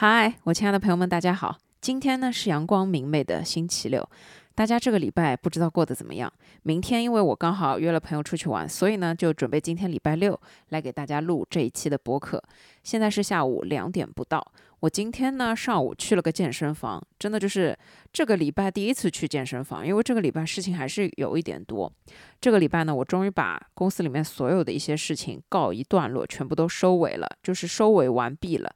[0.00, 1.58] 嗨，我亲爱的朋友们，大家好！
[1.80, 4.08] 今天呢是阳光明媚的星期六，
[4.58, 6.32] 大家这个礼拜不知道过得怎么样？
[6.64, 10.36] 明天因为我刚好约了朋友出去玩，所以呢就准备今天礼拜六
[10.70, 12.42] 来给大家录这一期的播客。
[12.82, 14.44] 现在是下午两点不到。
[14.80, 17.78] 我今天呢上午去了个健身房，真的就是
[18.12, 21.92] 这个礼拜第一次去健身房，因为这个礼拜事情还是有一点多。
[22.40, 28.68] 这个礼拜呢，我终于把公司里面所有的一些事情告一段落，全部都收尾了，就是收尾完毕了。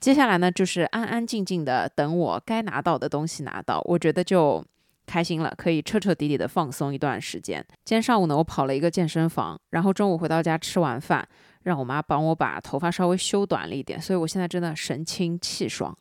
[0.00, 4.64] 接下来呢，就是安安静静的等我该拿到的东西拿到，我觉得就
[5.06, 7.64] 开心了，可以彻彻底底的放松一段时间。
[7.84, 11.26] 今天上午呢，我跑了一个健身房，然后中午回到家吃完饭。
[11.62, 15.98] 让我妈帮我把头发稍微修短了一点，所以我现在真的神清气爽。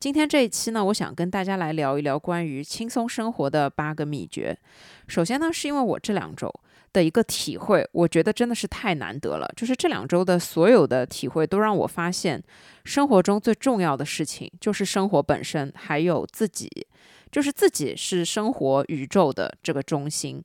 [0.00, 4.56] 今天这一期呢，我想跟大家来聊一聊关于轻松生活的八个秘诀。
[5.06, 6.50] 首先呢，是因为我这两周
[6.94, 9.46] 的一个体会，我觉得真的是太难得了。
[9.54, 12.42] 就是这两周的所有的体会，都让我发现，
[12.86, 16.86] 生活中最重要的事情就是生活本身，还有自己，
[17.32, 20.40] 就是自己是生活宇宙的这个中心。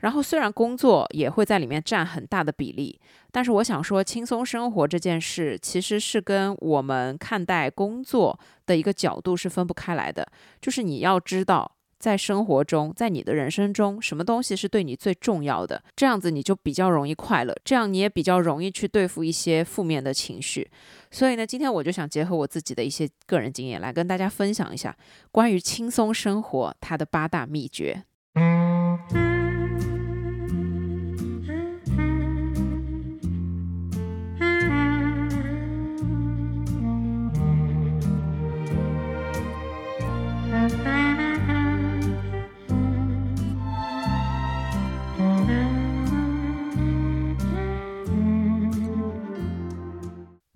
[0.00, 2.98] 然后虽然工作也会在里面占很大的比例，
[3.30, 10.26] 但是我想说，轻松生活这件事其实是跟我们看待工作的一个角度是分不开来的。
[10.58, 20.68] 就是你要知道，在生活中，在你的人生中，什么东西是对你最重要的，这样子你就比较容易快乐，这样你也比较容易去对付一些负面的情绪。
[21.10, 24.96] 所以呢，今天我就想结合我自己的一些个人经验，来跟大家分享一下
[25.30, 28.04] 关于轻松生活它的八大秘诀。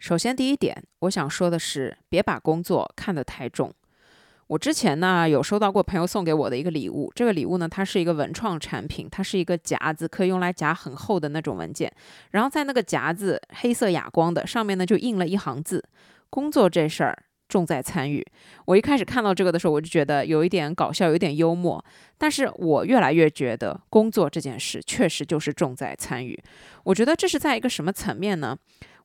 [0.05, 3.73] 首先，第一点，我想说的是，别把工作看得太重。
[4.49, 11.91] 我之前呢有收到过朋友送给我的一个礼物，这个礼物呢它是一个文创产品，它是一个夹子，可以用来夹很厚的那种文件。
[12.33, 15.83] 然后在那个夹子黑色哑光的上面呢就印了一行字：
[16.29, 18.23] 工作这事儿重在参与。
[18.67, 21.83] 我一开始看到这个的时候，我就觉得有一点搞笑，有点幽默。
[22.19, 26.39] 但是我越来越觉得，工作这件事确实就是重在参与。
[26.83, 28.55] 我觉得这是在一个什么层面呢？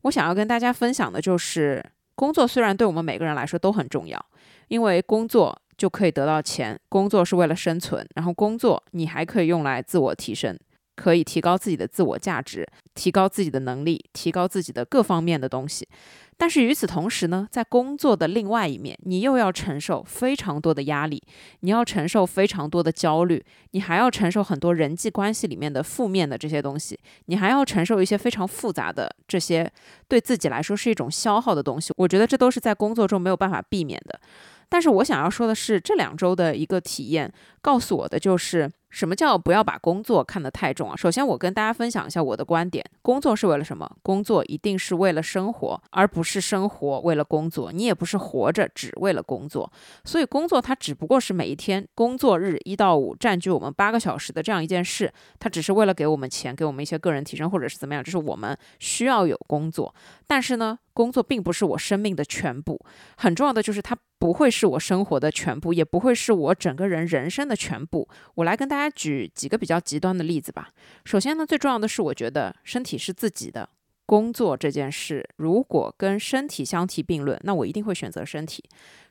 [0.04, 1.84] 我想要跟大家分享的就是，
[2.16, 4.24] 工作虽然对我们每个人来说都很重要，
[4.68, 10.58] 因为工作就可以得到钱，工作是为了生存，然后工作你还可以用来自我提升。
[11.00, 15.88] 可以提高自己的自我价值，提高自己的能力，提高自己的各方面的东西。
[16.36, 21.22] 但是与此同时呢，在工作的另外一面，你又要承受非常多的压力，
[21.62, 29.72] 你要承受非常多的焦虑，你还要承受很多人际关系里面的负面的这些东西，你还要承受一些非常复杂的这些
[30.10, 31.94] 对自己来说是一种消耗的东西。
[31.96, 34.20] 我觉得这都是在工作中没有办法避免的。
[34.68, 38.70] 但是我想要说的是，这两周的一个体验告诉我的就是。
[38.90, 40.96] 什么叫不要把工作看得太重啊？
[40.96, 43.90] 首先，我跟大家分享一下我的观点：工作是为了什么？
[44.02, 47.72] 工作一定是为了生活，而不是生活为了工作。
[47.72, 49.72] 你也不是活着只为了工作。
[50.04, 59.94] 所以，工作它只不过是每一天工作日一到五占据我们八个小时的这样一件事，它只是为了给我们钱，给我们一些个人提升，或者是怎么样，就是我们需要有工作。
[60.26, 62.84] 但是呢，工作并不是我生命的全部。
[63.18, 68.10] 很重要的就是它不会是我生活的全部，也不会是我整个人人生的全部。
[68.34, 68.79] 我来跟大。
[68.80, 70.70] 大家举几个比较极端的例子吧。
[71.04, 73.68] 首先呢，最重要的是，我觉得身体是自己的。
[74.06, 78.64] 工作这件事，如果跟身体相提并论，那我一定会选择身体。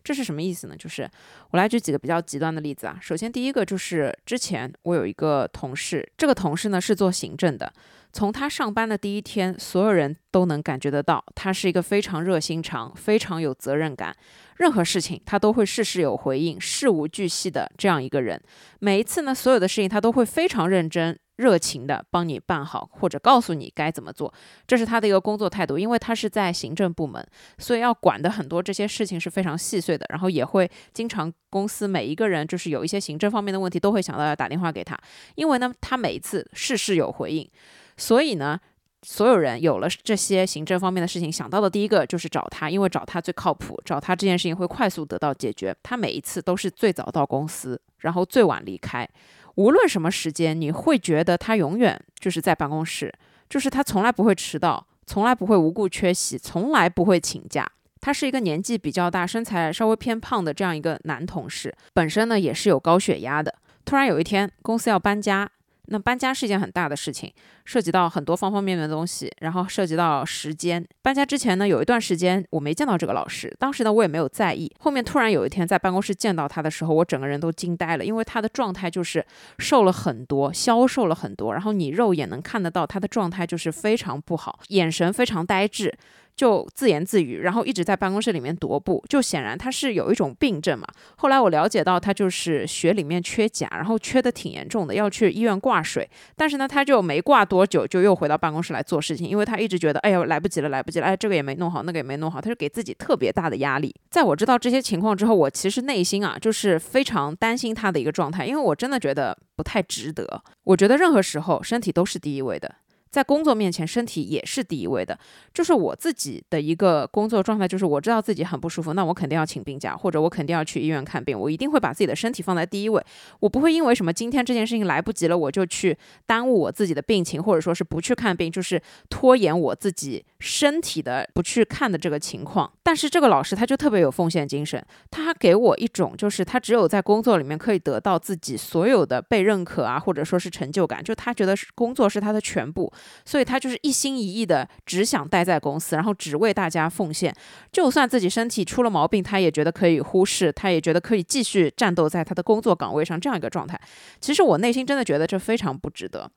[0.02, 0.74] 这是什么意思呢？
[0.74, 1.08] 就是
[1.50, 2.98] 我来举几个比较极端的例子啊。
[3.00, 7.70] 首先，第一个就是之前我有一个同事，这个同事呢是做行政的。
[8.10, 14.16] 从他上班的第一天，所有人都能感觉得到，他是一个非常热心肠、非常有责任感，
[14.58, 18.40] 任何事情他都会事事有回应、事无巨细的这样一个人。
[18.78, 21.18] 每一次呢，所有的事情他都会非常认真。
[21.38, 24.34] 热情的帮你办好，或者告诉你该怎么做，
[24.66, 25.78] 这是他的一个工作态度。
[25.78, 27.24] 因为他是在行政部门，
[27.58, 30.04] 所以要管的很多这些事情是非常细碎的。
[30.08, 34.98] 然后也会经常公司每一个人就是有一些行政方面的问题，都会想到要打电话给他。
[35.36, 37.48] 因为呢，他每一次事事有回应，
[37.96, 38.58] 所以呢，
[39.02, 45.74] 所有人有了这些行政方面的事情，想到的第一个就是找他，因为找他最靠谱，找他这件事情会快速得到解决。
[45.82, 49.08] 他每一次都是最早到公司，然后最晚离开。
[49.54, 53.12] 无论什么时间，你会觉得他永远就是在办公室，
[53.48, 57.70] 就是他从来不会迟到，从来不会无故缺席，从来不会请假。
[58.00, 63.54] 他是一个年纪比较大、身材稍微偏胖的这样一个男同事，本身呢也是有高血压的。
[63.84, 65.50] 突然有一天，公司要搬家，
[65.90, 67.32] 那搬家是一件很大的事情，
[67.64, 70.86] 涉及到很多方方面面的东西，然后涉及到时间。
[71.00, 74.70] 搬家之前呢，有一段时间我没见到这个老师，当时呢我也没有在意。
[74.80, 79.24] 后面突然有一天在办公室见到他的时候，我整个人都惊呆了，因为他的状态就是
[79.58, 85.96] 瘦了很多，消瘦了很多，然后你肉眼能看得到他的状态就是非常不好，眼神非常呆滞。
[86.38, 90.86] 就自言自语，然后一直在办公室里面踱步，就显然他是有一种病症嘛。
[91.16, 96.08] 后来我了解到他就是血里面缺钾，然后缺的挺严重的，要去医院挂水。
[96.36, 103.92] 但是呢，他就没挂多久，就又回到办公室来做事情，因为他一直觉得，哎呀，来不及了，来不及了，哎，这个也没弄好，那个也没弄好，他就给自己特别大的压力。
[104.08, 110.40] 在我知道这些情况之后，我其实内心啊，就是非常担心他的一个状态，因为我真的觉得不太值得。
[110.62, 112.72] 我觉得任何时候身体都是第一位的。
[113.18, 115.18] 在工作面前，身体也是第一位的。
[115.52, 121.36] 就是我自己的一个工作状态，就是我知道自己很不舒服，那我肯定要请病假，或者我肯定要去医院看病。
[121.36, 123.04] 我一定会把自己的身体放在第一位。
[123.40, 128.80] 我不会因为什么今天这件事情来不及了，我就去耽误我自己的病情，或者说是不去看病，就是
[129.10, 132.72] 拖延我自己身体的不去看的这个情况。
[132.84, 134.80] 但是这个老师他就特别有奉献精神，
[135.10, 142.92] 他给我一种就是他只有在工作里面可以得到自己所有的被认可啊，或者说是成就感，就他觉得工作是他的全部。
[143.24, 147.34] 所以他就是一心一意的，只想待在公司，然后只为大家奉献。
[147.72, 153.80] 就算自己身体出了毛病，他也觉得可以忽视，他也觉得可以继续战斗在他的工作岗位上这样一个状态。
[154.20, 156.30] 其实我内心真的觉得这非常不值得。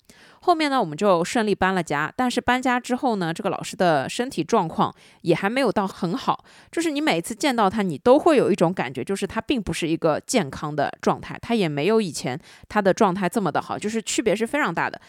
[0.44, 2.12] 后面呢，我们就顺利搬了家。
[2.16, 6.44] 但是搬家之后呢，这个老师的身体状况也还没有到很好。
[6.72, 15.00] 就是你每次见到他，你都会有一种感觉，就是他并不是一个健康的状态，他也没有以前他的状态这么的好，就是区别是非常大的。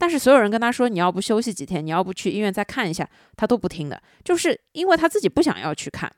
[0.00, 3.06] 但是所有人跟他说，你要不休息几天，你要不去医院再看一下，
[3.36, 6.10] 他都不听的，就是因为他自己不想要去看。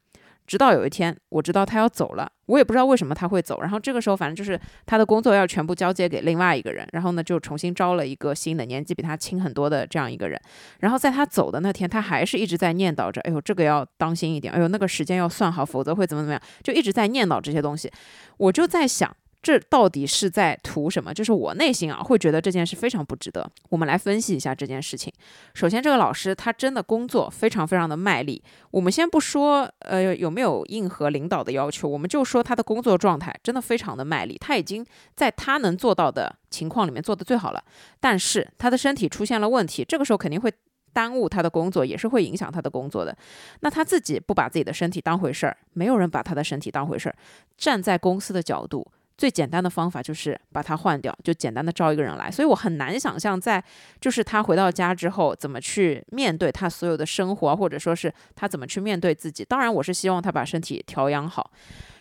[0.44, 3.61] 直到有一天，我知道他要走了，我也不知道为什么他会走。
[3.61, 10.38] 然后这个时候，反正就是他的工作要全部交接给另外一个人，然后呢就重新招了一个新的，年纪比他轻很多的这样一个人。
[10.81, 17.90] 然后在他走的那天，他还是一直在念叨着：“哎呦，这个要当心一点，哎呦，那个时间要算好，否则会怎么怎么样。”就一直在念叨这些东西。
[18.37, 19.17] 我就在想。
[19.42, 21.12] 这到底是在图什么？
[21.12, 23.44] 就是我内心啊，会觉得这件事非常不值得。
[23.70, 25.12] 我们来分析一下这件事情。
[25.52, 28.40] 首先，这个老师他真的工作非常非常的卖力。
[28.70, 34.38] 我们先不说呃有没有应和领导的要求，我们就说他的工作状态真的非常的卖力。
[34.38, 34.86] 他已经
[35.16, 37.64] 在他能做到的情况里面做的最好了。
[37.98, 40.52] 但是他的身体出现了问题，这个时候肯定会
[40.92, 43.16] 耽误他的工作，也是会影响他的工作的。
[43.58, 47.16] 那他自己不把自己的身体当回事儿，没有人把他的身体当回事儿。
[47.58, 48.86] 站在公司的角度。
[49.16, 52.30] 最简单的方法就是把它换掉，就简单的招一个人来。
[52.30, 53.62] 所以我很难想象，在
[54.00, 59.44] 就是他回到家之后，怎么去面对他所有的生活，或者说是他怎么去面对自己。
[59.44, 61.52] 当然，我是希望他把身体调养好。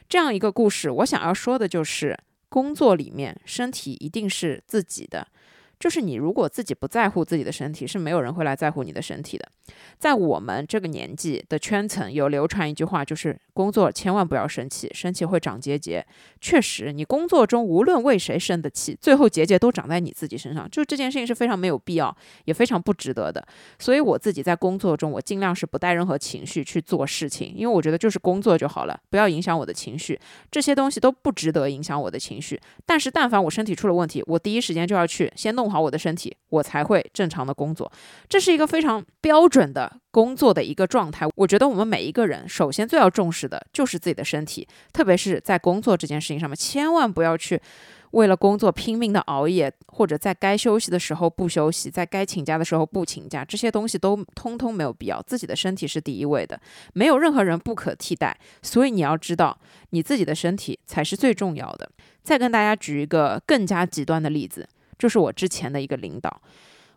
[0.09, 2.17] 这样一个故事，我想要说的就是，
[2.49, 5.27] 工作里面身体一定是自己的。
[5.81, 9.49] 就是你如果自己不在乎自己的身体，是没有人会来在乎你的身体的。
[9.97, 16.05] 在我们这个年纪的圈层，有流传一句话，就是工作千万不要生气，生气会长结节。
[16.39, 20.69] 确实，你工作中无论为谁生的气，最后结节都长在你自己身上。
[20.69, 23.43] 就这件事情是非常没有必要，也非常不值得的。
[23.79, 30.19] 所以我自己在工作中，我尽量是不带任何情绪去做事情，因为我觉得就是工作就好了，不要影响我的情绪。
[30.51, 32.59] 这些东西都不值得影响我的情绪。
[32.85, 35.70] 但是但凡我身体出了问题，我第一时间就要去先弄。
[35.71, 37.89] 好我的身体，我才会正常的工作。
[38.27, 41.25] 这是一个非常标准的工作的一个状态。
[41.35, 47.59] 我觉得我们每一个人，首先最要重视的就是自己的身体，特别是在工作这件事情上面，千万不要去
[48.11, 55.21] 为了工作拼命的熬夜，或者在该休息的时候不休息，在该请假的时候不请假，这些东西都通通没有必要。
[55.21, 56.59] 自己的身体是第一位的，
[56.93, 58.37] 没有任何人不可替代。
[58.61, 59.57] 所以你要知道，
[59.91, 61.89] 你自己的身体才是最重要的。
[62.21, 64.67] 再跟大家举一个更加极端的例子。
[65.01, 66.41] 就是我之前的一个领导，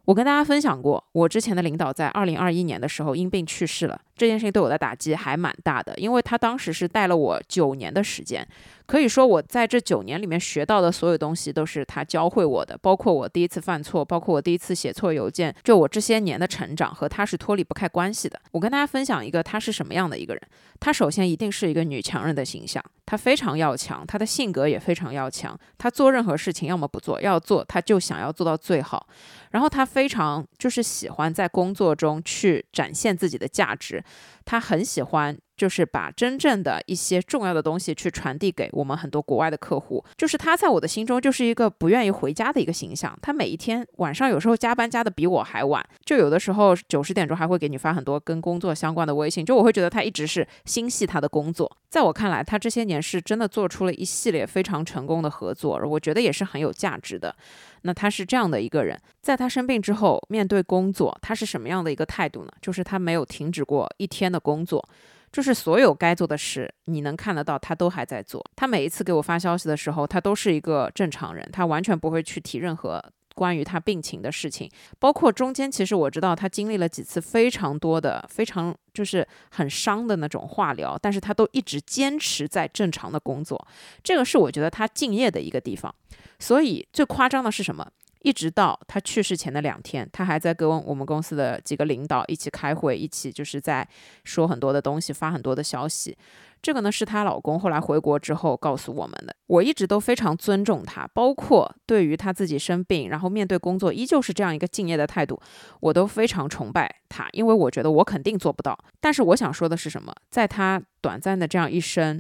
[0.05, 3.99] 我跟大家分享过，我之前的领导在二零二一年的时候因病去世了。
[4.17, 8.47] 这件事情对我的打击还蛮大的，因为他当时是带了我九年的时间。
[8.87, 18.39] 可以说，我在这九年里面学到的所有东西都是他教会我的，包括我第一次犯错，包括我第一次写错邮件，就我这些年的成长和他是脱离不开关系的。
[18.53, 20.43] 我跟大家分享一个他是什么样的一个人。
[20.81, 25.59] 他首先一定是一个女强人的形象，他非常要强，他的性格也非常要强。
[25.79, 29.07] 他做任何事情，要么不做，要做他就想要做到最好。
[29.53, 34.04] 然后他非常就是喜欢在工作中去展现自己的价值。
[34.45, 40.05] 他很喜欢就是把真正的一些重要的东西去传递给我们很多国外的客户。
[40.17, 43.17] 就是他在我的心中就是一个不愿意回家的一个形象。
[43.23, 49.45] 他每一天晚上有时候加班加的比我还晚，就有的时候九十点钟还会给你发很多跟工作相关的微信。
[49.45, 51.71] 就我会觉得他一直是心系他的工作。
[51.89, 57.35] 在我看来，他这些年是真的做出了一系列非常成功的合作，我觉得也是很有价值的。
[57.83, 62.51] 那他是这样的一个人，在他生病之后，面对工作，他是什么样的一个态度呢？
[62.61, 64.89] 就是他没有停止过一天的工作。
[65.35, 68.41] 就是所有该做的事，你能看得到，他都还在做。
[68.55, 74.71] 他每一次给我发消息的时候，他都是一个正常人，他完全不会去提任何关于他病情的事情。
[75.01, 83.67] 包括中间，其实我知道他经历了几次非常多的、非常就是很伤的那种化疗，但是他都一直坚持在正常的工作。
[84.05, 85.93] 这个是我觉得他敬业的一个地方。
[86.39, 87.85] 所以最夸张的是什么？
[88.25, 93.87] 一直到他去世前的两天，他还在跟我们公司的几个领导一起开会，一起就是在
[94.25, 96.17] 说很多的东西，发很多的消息。
[96.63, 99.37] 这个呢是她老公后来回国之后告诉我们的。
[99.47, 105.39] 我一直都非常尊重她，包括对于她自己生病，然后面对工作依旧是这样一个敬业的态度，
[105.81, 108.79] 我都非常崇拜她，因为我觉得我肯定做不到。
[109.01, 110.11] 但是我想说的是什么？
[110.31, 112.19] 在她短暂的这样一生，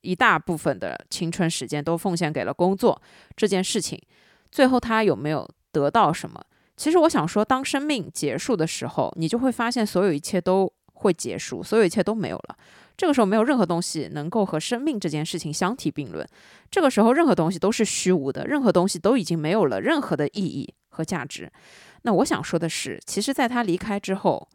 [0.00, 3.02] 一大部分的青春时间都奉献给了工作
[3.36, 4.00] 这件事情。
[4.54, 6.40] 最后他有没有得到什么？
[6.76, 12.56] 其实我想说，当生命结束的时候，你就会发现所有一切都会结束，所有一切都没有了。
[12.96, 16.24] 这个时候没有任何东西能够和生命这件事情相提并论。
[16.70, 21.50] 这个时候任何东西都是虚无的，任何东西都已经没有了任何的意义和价值。
[22.02, 24.48] 那我想说的是，其实在他离开之后，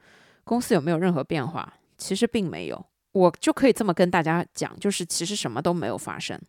[0.45, 1.73] 公司有没有任何变化？
[1.97, 2.85] 其实并没有。
[3.11, 6.39] 我就可以这么跟大家讲，就是其实什么都没有发生。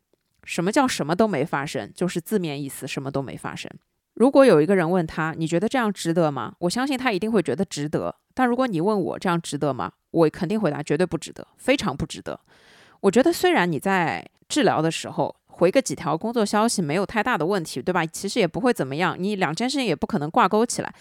[0.45, 1.93] 什么叫什么都没发生？
[1.95, 3.71] 就是字面意思，什么都没发生。
[4.15, 6.55] 如果有一个人问他，你觉得这样值得吗？
[6.59, 8.15] 我相信他一定会觉得值得。
[8.35, 9.93] 但如果你问我这样值得吗？
[10.11, 12.39] 我肯定回答绝对不值得，非常不值得。
[13.01, 18.05] 我觉得虽然你在治疗的时候回个几条工作消息没有太大的问题，对吧？
[18.05, 20.93] 其实也不会怎么样，你两件事情也不可能挂钩起来。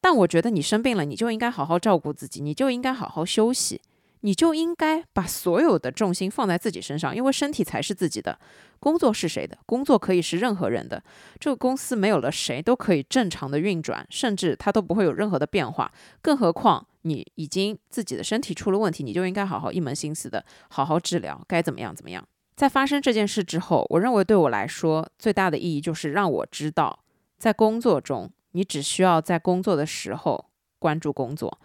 [0.00, 3.80] 但我觉得你生病了，你就应该好好照顾自己，你就应该好好休息。
[4.20, 8.38] 你就应该把所有的重心放在自己身上，因为身体才是自己的。
[8.78, 9.56] 工作是谁的？
[9.64, 11.02] 工作可以是任何人的。
[11.40, 15.90] 这个公司没有了谁都可以正常的运转，甚至它都不会有任何的变化。
[16.20, 22.22] 更何况你已经自己的身体出了问题，你就应该好好一门心思的好好治疗，该怎么样怎么样。
[22.54, 26.98] 在发生这件事之后，我认为对我来说最大的意义就是让我知道，
[27.38, 30.46] 在工作中你只需要在工作的时候
[30.78, 31.58] 关注工作。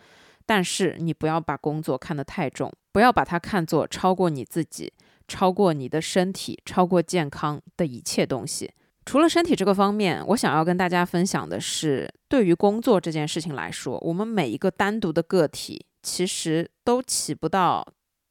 [0.46, 4.92] 但是你不要把工作看得太重，不要把它看作超过你自己、
[5.28, 8.72] 超过你的身体、超过健康的一切东西。
[9.06, 17.86] 除了身体这个方面，我想要跟大家分享的是，对于工作这件事情来说，我们每一个单独的个体其实都起不到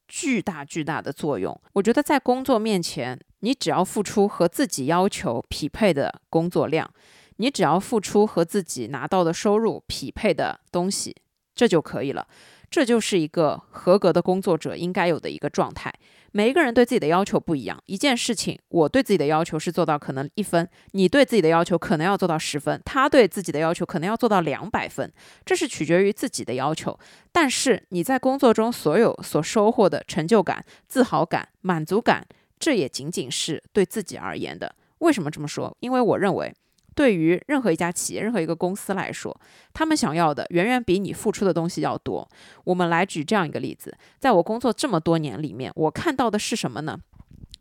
[0.07, 1.59] 巨大巨大的作用。
[1.73, 6.89] 我觉得在工作面前，你只要付出和自己要求匹配的工作量，
[7.35, 11.15] 你只要付出和自己拿到的收入匹配的东西。
[11.61, 12.27] 这就可以了，
[12.71, 15.93] 这就是一个合格的工作者应该有的一个状态。
[16.31, 25.13] 每一个人对自己的要求不一样，一件事情，我对自己的要求是做到可能一分，你对自己的要求可能要做到十分，他对自己的要求可能要做到两百分，
[25.45, 26.97] 这是取决于自己的要求。
[27.31, 32.25] 但是你在工作中所有所收获的成就感、自豪感、满足感，
[32.57, 34.73] 这也仅仅是对自己而言的。
[34.97, 35.77] 为什么这么说？
[35.81, 36.51] 因为我认为。
[36.93, 39.35] 对于任何一家企业、任何一个公司来说，
[39.73, 42.27] 他们想要的远远比你付出的东西要多。
[42.65, 46.99] 我们来举这样一个例子，在我工作这么多年里面，我看到的是什么呢？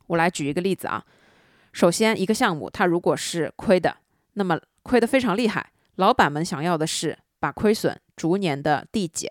[0.09, 1.05] 我来举一个例子啊。
[1.73, 3.97] 首先，一个项目它如果是亏的，
[4.33, 9.31] 那么亏得非常厉害，老板们想要的是把亏损逐年的递减。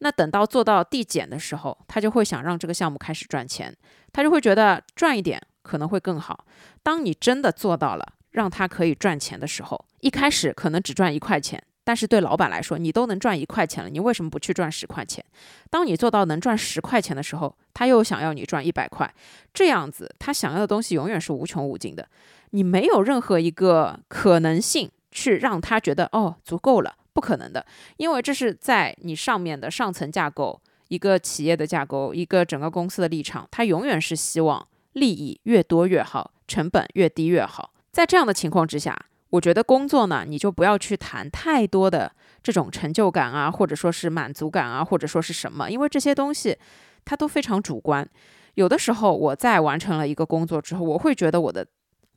[0.00, 3.76] 那等到做到递减的时候，他就会想让这个项目开始赚钱，
[4.12, 6.44] 他就会觉得赚一点可能会更好。
[6.82, 8.14] 当你真的做到了。
[8.38, 15.24] 让他可以赚钱的时候，一开始可能只赚一块钱，但是对老板来说，你都能赚一块钱了，你为什么不去赚十块钱？
[15.68, 19.12] 当你做到能赚十块钱的时候，他又想要你赚一百块，
[19.52, 22.08] 这样子他想要的东西永远是无穷无尽的，
[22.50, 27.66] 你没有任何一个可能性去让他觉得哦足够了，不可能的，
[27.96, 37.72] 因为这是在你上面的上层架构，一个企业的架构，一个整个公司的立场，他永远是希望利益越多越好，成本越低越好。
[37.98, 38.96] 在这样的情况之下，
[39.30, 42.12] 我觉得工作呢，你就不要去谈太多的
[42.44, 46.56] 这种成就感啊，或者说是满足感啊，或者说是什么，因为这些东西
[47.04, 48.08] 它都非常主观。
[48.54, 51.66] 有的时候我在完成了一个工作之后，我会觉得我的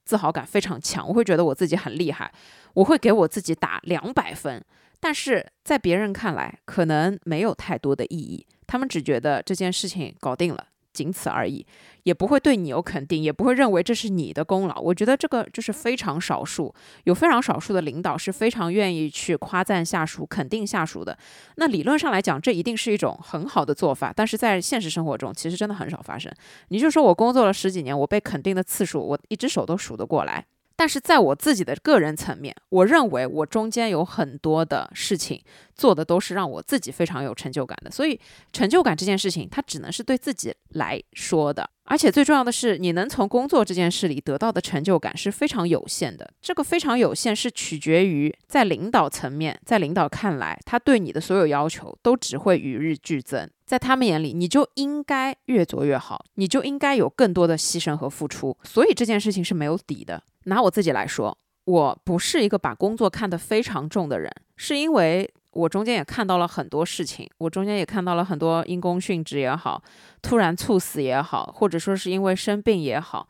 [0.06, 2.32] 自豪感非常强，我会觉得我自己很厉害，
[2.76, 4.64] 我会给我自己打两百分。
[5.00, 8.46] 但是在别人看来，可能没有太多的意义。
[8.68, 10.64] 他们只觉得这件事情搞定了。
[10.94, 11.66] 仅此而已，
[12.04, 14.80] 也不会对你有肯定，也不会认为这是你的功劳。
[14.80, 16.74] 我觉得这个就是非常少数，
[17.06, 21.18] 有非常少数的领导是非常愿意去夸赞下属、肯定下属的。
[21.56, 26.32] 那理论上来讲，这一定是一种很好的做法，但是在现实生活中，其实真的很少发生。
[26.70, 30.46] 你就说我工作了十几年，我被肯定的次数，我一只手都数得过来。
[30.74, 35.40] 但是在我自己的个人层面，我认为我中间有很多的事情
[35.76, 37.92] 做的都是让我自己非常有成就感的。
[37.92, 38.20] 所以，
[38.52, 41.70] 成就感这件事情，它只能是对自己来说的。
[41.84, 46.32] 而且最重要的是，你能从工作这件事里得到的成就感是非常有限的。
[46.42, 53.50] 这个非常有限是取决于在领导层面，在领导看来，他对你的所有要求都只会与日俱增。
[53.66, 58.58] 在他们眼里，你就应该越做越好，你就应该有更多的牺牲和付出。
[58.63, 60.24] 所以这件事情是没有底的。
[60.46, 69.84] 拿我自己来说，我不是一个把工作看得非常重的人，是因为我中间也看到了很多事情，我中间也看到了很多因公殉职也好，
[70.22, 73.27] 突然猝死也好，或者说是因为生病也好，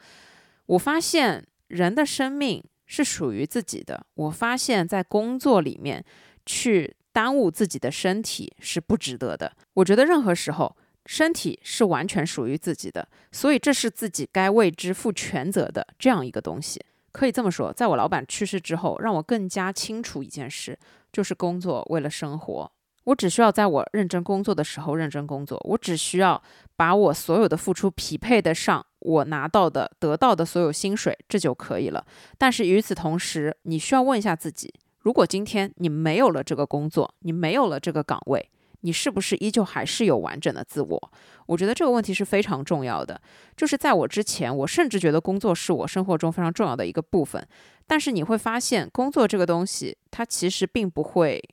[0.66, 4.06] 我发现人的生命是属于自己的。
[4.16, 6.04] 我发现，在工作里面
[6.46, 9.52] 去耽误自己的身体是不值得的。
[9.74, 10.76] 我觉得任何时候。
[11.08, 16.80] 身体是完全属于自己的，所以这是自己该为之负全责的这样一个东西。
[17.12, 20.78] 可以这么说，在我老板去世之后，让我更加清楚一件事，
[21.12, 22.72] 就是工作为了生活。
[23.06, 26.42] 我只需要在我认真工作的时候认真工作，我只需要
[26.76, 32.06] 把我所有的付出匹配得上我拿到的、得到的所有薪水，这就可以了。
[32.38, 38.52] 但是与此同时，你需要问一下自己：如果今天你没有了这个工作，你没有了这个岗位。
[38.82, 41.12] 你是不是依旧还是有完整的自我？
[41.48, 43.20] 我觉得这个问题是非常重要的。
[43.56, 47.46] 就是在我之前，我甚至觉得工作是我生活中非常重要的一个部分。
[47.88, 51.44] 但是你会发现，工作这个东西，它其实并不会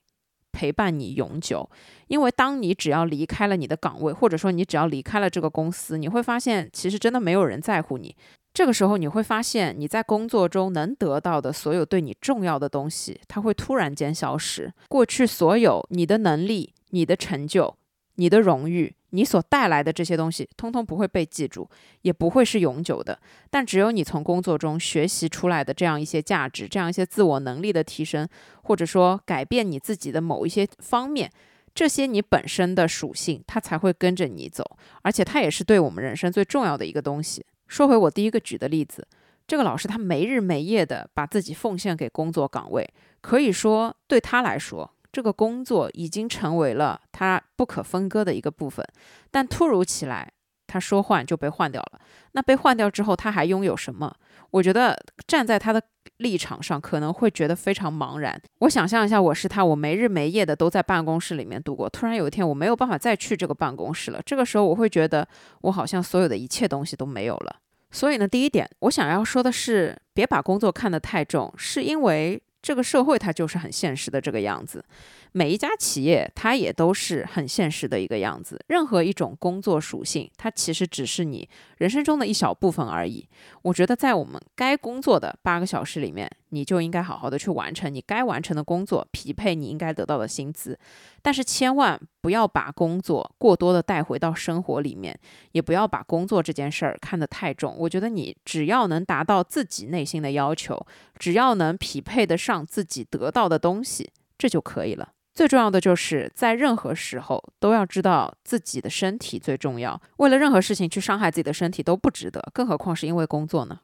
[0.52, 1.68] 陪伴你永久。
[2.06, 8.14] 因为当你只要离开了你的岗位，或者说你只要离开了这个公司，你会发现，其实真的没有人在乎你。
[8.54, 14.72] 这个时候，你会发现你在工作中能得到的所有对你重要的东西，它会突然间消失。
[14.88, 16.72] 过去所有你的能力。
[16.90, 17.76] 你的成就、
[18.16, 21.68] 你的荣誉、你所带来的这些东西，通通不会被记住，
[22.02, 23.18] 也不会是永久的。
[23.50, 28.28] 但只有你从工作中学习出来的这样一些价值、这样一些自我能力的提升，
[28.62, 31.30] 或者说改变你自己的某一些方面，
[31.74, 34.64] 这些你本身的属性，它才会跟着你走。
[35.02, 37.44] 而且它也是对我们人生最重要的一个东西。
[37.66, 39.06] 说回我第一个举的例子，
[39.46, 42.88] 这个老师他没日没夜的把自己奉献给工作岗位，
[43.20, 44.90] 可以说对他来说。
[45.10, 48.84] 这个工作已经成为了他不可分割的一个部分，
[49.30, 50.30] 但突如其来，
[50.66, 52.00] 他说换就被换掉了。
[52.32, 54.14] 那被换掉之后，他还拥有什么？
[54.50, 55.82] 我觉得站在他的
[56.18, 58.40] 立场上，可能会觉得非常茫然。
[58.60, 61.88] 我想象一下，我是他，我没日没夜的都在办公室里面度过。
[61.88, 64.20] 突然有一天，我没有办法再去这个办公室了。
[64.24, 65.26] 这个时候，我会觉得
[65.62, 67.56] 我好像所有的一切东西都没有了。
[67.90, 72.42] 所以呢，第一点，我想要说的是，别把工作看得太重，是因为。
[72.60, 74.84] 这个社会它就是很现实的这个样子，
[75.32, 78.60] 每一家企业它也都是很现实的一个样子。
[78.68, 83.28] 任何一种工作属性，它其实只是你人生中的一小部分而已。
[83.62, 86.30] 我觉得在我们该工作的八个小时里面。
[86.50, 90.78] 你就应该好好的去完成你该完成的工作，匹配你应该得到的薪资。
[91.22, 95.18] 但是千万不要把工作过多的带回到生活里面，
[95.52, 97.74] 也不要把工作这件事儿看得太重。
[97.78, 100.86] 我觉得你只要能达到自己内心的要求，
[101.18, 105.10] 只要能匹配得上自己得到的东西，这就可以了。
[105.34, 110.00] 最重要的就是在任何时候都要知道自己的身体最重要。
[110.16, 113.78] 为了任何事情去伤害自己的身体都不值得，更何况是因为工作呢？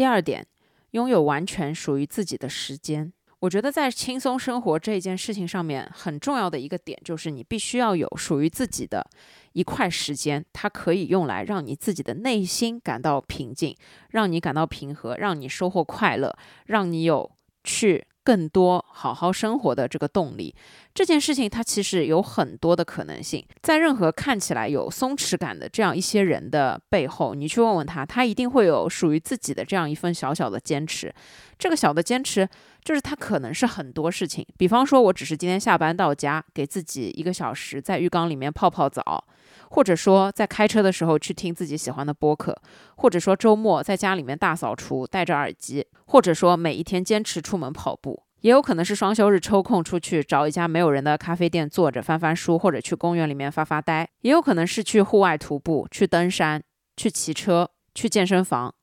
[0.00, 0.46] 第二点，
[0.92, 3.12] 拥有完全属于自己的时间。
[3.40, 9.06] 我觉得在轻松生活这件事情上面，很重要的一个点就是你必须要有属于自己的
[9.52, 13.76] 一块时间，它可以用来让你自己的内心感到平静，
[14.08, 16.34] 让你感到平和，让你收获快乐，
[16.64, 17.30] 让你有
[17.62, 18.06] 去。
[18.22, 20.54] 更多好好生活的这个动力，
[20.94, 23.44] 这件事情它其实有很多的可能性。
[23.62, 31.12] 在任何看起来有松弛感的这样一些人的背后，你去问问他，他一定会有属于自己的这样一份小小的坚持。
[31.58, 32.48] 这个小的坚持，
[32.84, 34.46] 就是他可能是很多事情。
[34.56, 39.24] 比方说，我只是今天下班到家，给自己一个小时在浴缸里面泡泡澡。
[39.70, 42.60] 或者说在开车的时候去听自己喜欢的播客，
[42.96, 56.62] 或者说周末在家里面大扫除，戴着耳机，或者说每一天坚持出门跑步，也有可能是双休日抽空出去找一家没有人的咖啡店坐着翻翻书，或者去公园里面发发呆，也有可能是去户外徒步、去登山、
[56.96, 58.74] 去骑车、去健身房，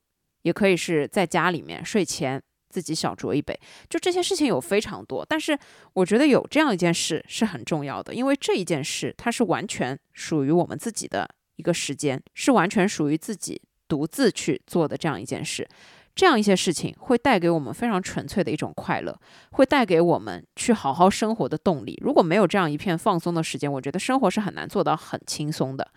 [0.43, 2.41] 也可以是在家里面睡前。
[2.77, 3.59] 自己小酌一杯，
[3.89, 5.57] 就这些事情有非常多，但是
[5.93, 15.67] 我觉得有这样一件事是很重要的，因为这一件事它是完全属于我们自己的一个时间，是完全属于自己独自去做的这样一件事。
[16.13, 19.19] 这样一些事情会带给我们非常纯粹的一种快乐，
[19.53, 21.99] 会带给我们去好好生活的动力。
[22.03, 25.91] 如果没有这样一片放松的时间，我觉得生活是很难做到很轻松的。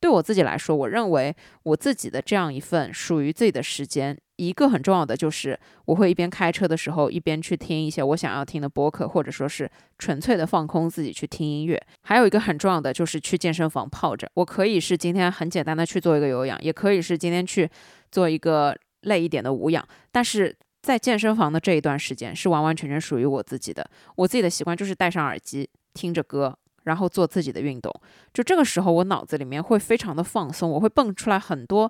[0.00, 11.80] 对我自己来说，我认为我自己的这样一份属于自己的时间，一个很重要的就是我会一边开车的时候，一边去听一些我想要听的播客，或者说是纯粹的放空自己去听音乐。
[12.02, 17.68] 还有一个很重要的就是去健身房泡着，我可以是今天很简单的去做一个有氧，也可以是今天去
[18.10, 19.86] 做一个累一点的无氧。
[20.10, 26.56] 但是在健身房的这一段时间是完完全全属于我自己的，我自己的习惯就是戴上耳机听着歌。
[26.84, 27.94] 然后做自己的运动，
[28.34, 31.88] 就这个时候我脑子里面会非常的放松，我会蹦出来很多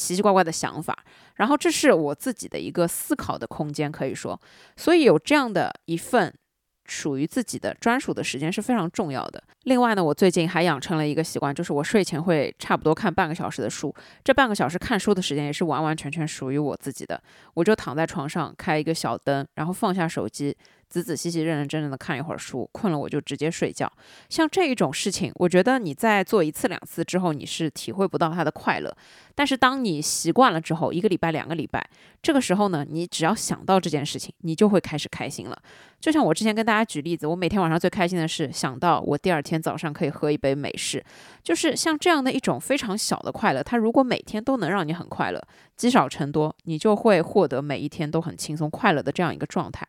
[0.00, 0.96] 奇奇怪怪的想法，
[1.34, 4.40] 然后这是我自己的一个思考的空间，可以说，
[4.76, 6.34] 所以有这样的一份
[6.86, 9.42] 属于自己的专属的时间是非常重要的。
[9.64, 20.56] 另外呢，我最近还养成了一个习惯，就是我睡前会差不多看半个小时的书，这半个小时看书的时间也是完完全全属于我自己的，我就躺在床上开一个小灯，然后放下手机。
[20.90, 23.90] 仔仔细细、认认真真的看一会儿书，困了我就直接睡觉。
[24.28, 28.94] 像这一种事情，我觉得你在做一次两次之后，你是体会不到它的快乐。
[29.36, 31.88] 但是当你习惯了之后，一个礼拜、两个礼拜，
[32.20, 35.56] 这个时候呢，你只要想到这件事情，你就会开始开心了。
[36.00, 41.02] 就像我之前跟大家举例子，我每天晚上最开心的是想到我第二天早上可以喝一杯美式，
[41.42, 43.62] 就是像这样的一种非常小的快乐。
[43.62, 45.40] 它如果每天都能让你很快乐，
[45.76, 49.86] 积少成多，你就会获得每一天都很轻松快乐的这样一个状态。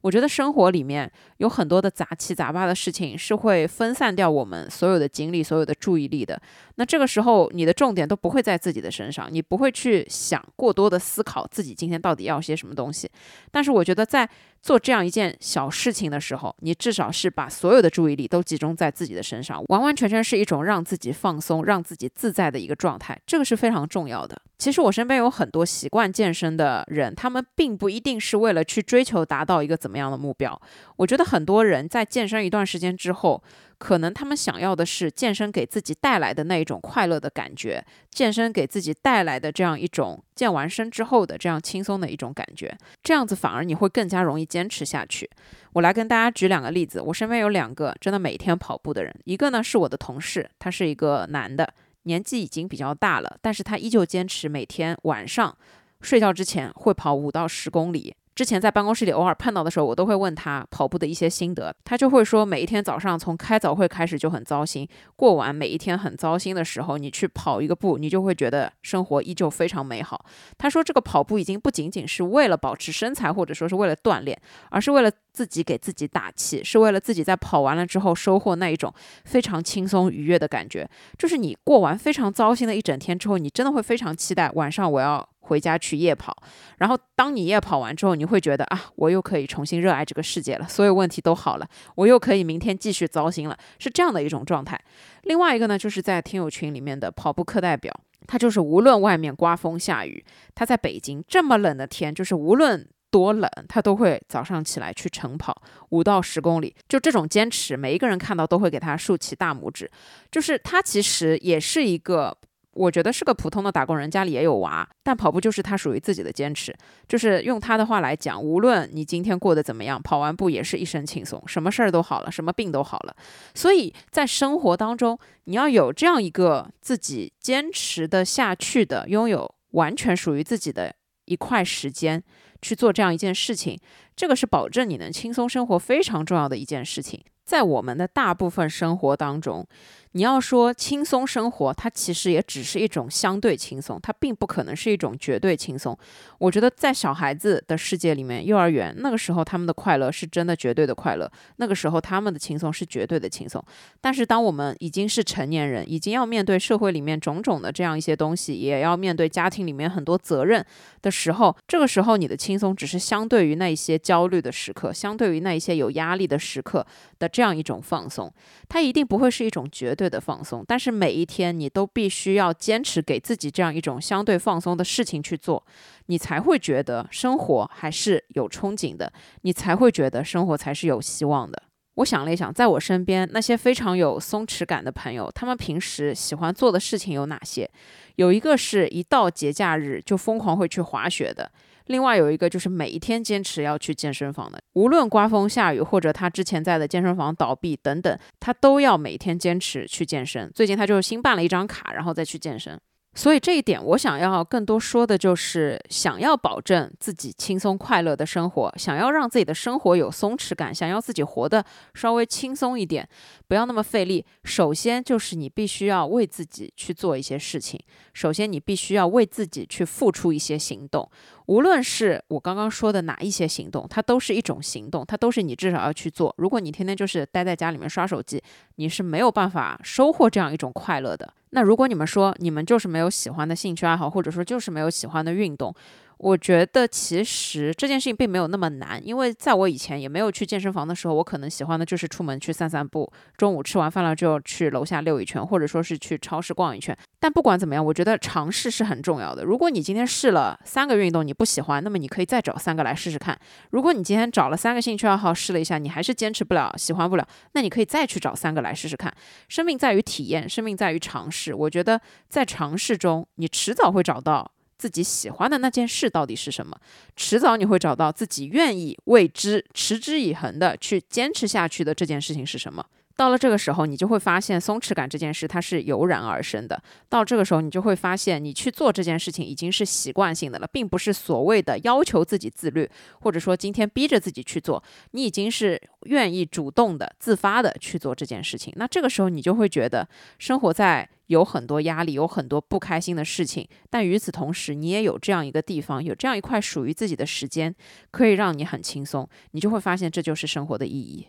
[0.00, 6.40] 我觉得生活里面有很多的杂七杂八的事情，是会分散掉我们所有的精力、所有的注意力的。
[6.76, 13.10] 那这个时候，你的重点都不会在自己的身上，你不会去想过多的思考自己今天到底要些什么东西。
[13.50, 14.28] 但是，我觉得在
[14.62, 23.18] 做这样一件小事情的时候，你至少是把所有的注意力都集中在自己的身上，完完全全是一种让自己放松、让自己自在的一个状态。
[23.26, 24.40] 这个是非常重要的。
[24.58, 30.60] 其实我身边有很多习惯健身的人，他们并不一定是为了去追求达到一个怎么样的目标。
[30.96, 33.42] 我觉得很多人在健身一段时间之后，
[33.80, 45.28] 可能他们想要的是健身给自己带来的那一种快乐的感觉，健身给自己带来的这样一种健完身之后的这样轻松的一种感觉，这样子反而你会更加容易坚持下去。
[45.72, 51.72] 我来跟大家举两个例子，我身边有两个真的每天跑步的人，一个呢是我的同事，他是一个男的。
[52.02, 55.56] 年纪已经比较大了，但是他依旧坚持每天晚上
[56.02, 58.14] 睡觉之前会跑五到十公里。
[58.40, 70.24] 之前在办公室里偶尔碰到的时候，我都会问他跑步的一些心得，他就会说，每一天早上从开早会开始就很糟心，过完每一天很糟心的时候，你去跑一个步，你就会觉得生活依旧非常美好。
[70.56, 78.90] 他说，这个跑步已经不仅仅是为了保持身材，或者说是为了锻炼，而是为了自己给自己打气，是为了自己在跑完了之后收获那一种
[79.26, 80.88] 非常轻松愉悦的感觉。
[81.18, 85.28] 就是你过完非常糟心的一整天之后，你真的会非常期待晚上我要。
[85.40, 86.36] 回家去夜跑，
[86.78, 94.80] 然后当你夜跑完之后，你会觉得啊，我又可以重新热爱这个世界了，所有问题都好了，我又可以明天继续糟心了，是这样的一种状态。
[95.22, 97.92] 另外一个呢，就是在听友群里面的跑步课代表，
[98.28, 100.24] 他就是无论外面刮风下雨，
[100.54, 109.90] 他在北京这么冷的天，就是无论多冷，他都会早上起来去晨跑五到十公里，就这种坚持，每一个人看到都会给他竖起大拇指。
[110.30, 112.36] 就是他其实也是一个。
[112.72, 116.72] 我觉得是个普通的打工人，家里也有娃，但跑步就是他属于自己的坚持。
[117.08, 123.16] 就是用他的话来讲，无论你今天过得怎么样，跑完步也是一身轻松，什么事儿都好了，什么病都好了。
[123.54, 132.22] 所以在生活当中，你要有这样一个自己坚持的下去的，拥有完全属于自己的一块时间
[132.62, 133.76] 去做这样一件事情，
[134.14, 137.20] 这个是保证你能轻松生活非常重要的一件事情。
[137.44, 139.66] 在我们的大部分生活当中。
[140.12, 145.96] 你要说轻松生活，它其实也只是一种相对轻松，它并不可能是一种绝对轻松。
[146.38, 153.64] 我觉得在小孩子的世界里面，幼儿园那个时候他们的快乐是真的绝对的快乐，那个时候他们的轻松是绝对的轻松。
[154.00, 160.64] 但是当我们已经是成年人，已经要面对社会里面种种的这样一些东西，也要面对家庭里面很多责任
[161.02, 166.84] 的时候，这个时候你的轻松只是相对于那一些焦虑的时刻，相对于那一些有压力的时刻
[167.20, 168.32] 的这样一种放松，
[168.68, 169.94] 它一定不会是一种绝。
[170.00, 175.62] 对的放松，但是每一天你都必须要坚持给自己这样一种相对放松的事情去做，
[176.06, 181.62] 你才会觉得生活还是有憧憬的，你才会觉得生活才是有希望的。
[181.96, 187.70] 我想了一想，在我身边那些非常有松弛感的朋友，他们平时喜欢做的事情有哪些？
[188.16, 191.52] 有一个是一到节假日就疯狂会去滑雪的。
[191.90, 200.48] 另外有一个就是每一天坚持要去健身房的，无论刮风下雨或者他之前在的健身房倒闭等等，他都要每天坚持去健身。
[200.54, 202.80] 最近他就是新办了一张卡，然后再去健身。
[203.16, 213.08] 所以这一点，我想要更多说的就是，想要保证自己轻松快乐的生活，想要让自己的生活有松弛感，想要自己活得稍微轻松一点，
[213.48, 214.24] 不要那么费力。
[214.44, 217.80] 首先就是你必须要为自己去做一些事情，
[218.14, 221.10] 首先你必须要为自己去付出一些行动。
[221.50, 226.32] 无论是我刚刚说的哪一些行动，它都是一种行动，它都是你至少要去做。
[226.38, 228.40] 如果你天天就是待在家里面刷手机，
[228.76, 231.28] 你是没有办法收获这样一种快乐的。
[231.50, 235.74] 那如果你们说你们就是没有喜欢的兴趣爱好，或者说就是没有喜欢的运动，
[236.22, 246.94] 我觉得其实这件事情并没有那么难，因为在我以前也没有去健身房的时候，我可能喜欢的就是出门去散散步，中午吃完饭了就去楼下溜一圈，或者说是去超市逛一圈。
[247.18, 249.42] 但不管怎么样，我觉得尝试是很重要的。
[249.44, 253.38] 如果你今天试了三个运动你不喜欢，那么你可以再找三个来试试看。
[253.70, 259.10] 如果你今天找了三个兴趣爱好试了一下，你还是坚持不了，喜欢不了，那你可以再去找三个来试试看。
[259.48, 261.54] 生命在于体验，生命在于尝试。
[261.54, 264.52] 我觉得在尝试中，你迟早会找到。
[264.80, 266.74] 自己喜欢的那件事到底是什么？
[267.14, 272.82] 迟早你会找到自己愿意为之持之以恒的去坚持下去的这件事情是什么。
[273.16, 276.82] 到了这个时候，你就会发现松弛感这件事它是油然而生的。
[277.08, 282.88] 到这个时候，你就会发现你去做这件事情已经是习惯性的了，并不是所谓的要求自己自律，
[283.20, 288.72] 或者说今天逼着自己去做，你已经是愿意主动的、自发的去做这件事情。
[288.76, 297.74] 那这个时候，你就会觉得生活在有很多压力、有很多不开心的事情，但与此同时，你也有这样一个地方，有这样一块属于自己的时间，
[298.10, 299.28] 可以让你很轻松。
[299.50, 301.28] 你就会发现，这就是生活的意义。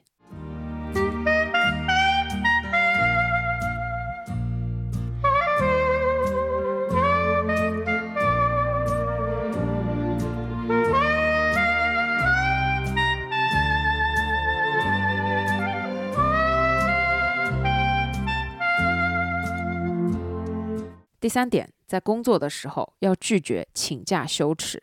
[21.32, 24.82] 三点，在工作的时候要拒绝请假羞耻。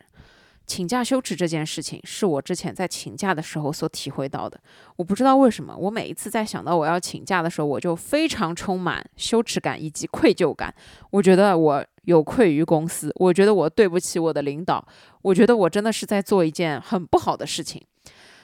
[0.65, 4.59] 请假羞耻这件事情，是我之前在请假的时候所体会到的。
[4.95, 10.73] 我不知道为什么，我每一次在想到我要请假的时候，我就非常充满羞耻感以及愧疚感。
[11.11, 14.83] 我觉得我有愧于公司，我觉得我对不起我的领导，
[15.21, 17.79] 我觉得我真的是在做一件很不好的事情。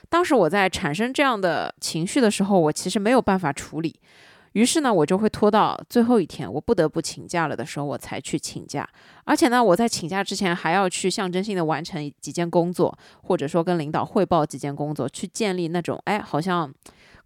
[0.09, 3.99] 当时我在产生这样的情绪的时候，我其实没有办法处理。
[4.55, 8.87] 于是呢，我就会拖到最后一天，我不得不请假了的时候，我才去请假。
[9.25, 16.73] 而且呢，我在请假之前还要去象征性的完成几件工作，或者说跟领导汇报几件工作，去建立那种哎，好像。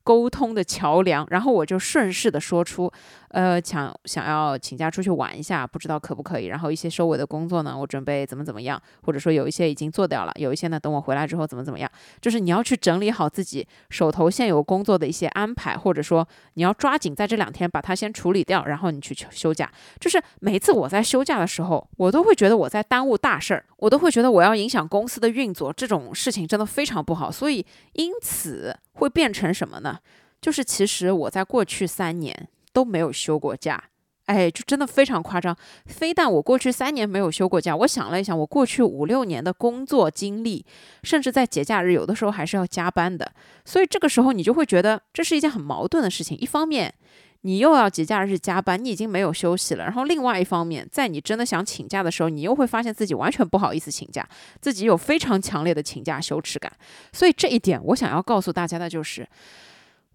[0.02, 2.92] 沟通的桥梁，然后我就顺势的说出，
[3.30, 6.46] 呃，想想要请假出去玩一下，不知道可不可以。
[6.46, 11.92] 然后一些收尾的工作呢，我准备怎么怎么样，或者说有一些已经做掉了，有一些呢，等我回来之后怎么怎么样。
[12.22, 19.72] 就是你要去整理好自己手头现有工作的一些安排，或者说你要抓紧在这两天把它先处理掉，然后你去休假。
[20.00, 27.32] 就是每次我在休假的时候，我都会觉得我在耽误大事儿，我都会觉得我要影响公司的运作，这种事情真的非常不好。
[27.32, 28.76] 所以因此。
[29.00, 29.98] 会变成什么呢？
[30.42, 33.84] 就是其实我在过去三年都没有休过假，
[34.24, 35.54] 哎，就真的非常夸张。
[35.86, 40.66] 非但我过去三年没有休过假，我想了一想，我过去五六年的工作经历，
[41.04, 43.30] 甚至在节假日有的时候还是要加班的。
[43.66, 46.38] 所以这个时候你就会觉得这是一件很矛盾的事情。
[46.38, 46.94] 一方面，
[47.42, 54.26] 你又要节假日加班，你已经没有休息了；然后另外一方面，在你真的想请假的时候，你又会发现自己完全不好意思请假，
[54.62, 56.72] 自己有非常强烈的请假羞耻感。
[57.12, 59.28] 所以这一点，我想要告诉大家的就是，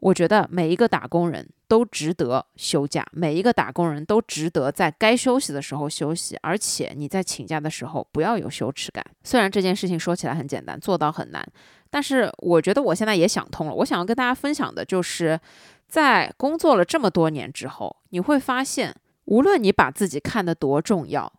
[0.05, 9.03] 我觉得每一个打工人都值得休假，每一个打工人都值得在该休息的时候休息，而且你在请假的时候不要有羞耻感。
[9.23, 11.43] 虽然这件事情说起来很简单，做到很难，
[11.89, 13.75] 但是我觉得我现在也想通了。
[13.75, 15.41] 我想要跟大家分享的就是。
[15.87, 18.93] 在工作了这么多年之后，你会发现，
[19.27, 21.33] 无论你把自己看得多重要，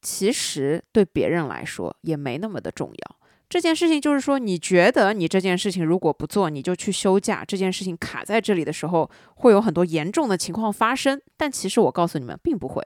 [0.00, 3.16] 其实对别人来说也没那么的重要。
[3.48, 11.18] 这件事情就是说，你觉得你这件事情如果不做，你就去休假，这件事情卡在这里的时候，会有很多严重的情况发生。
[11.36, 12.84] 但其实我告诉你们，并不会。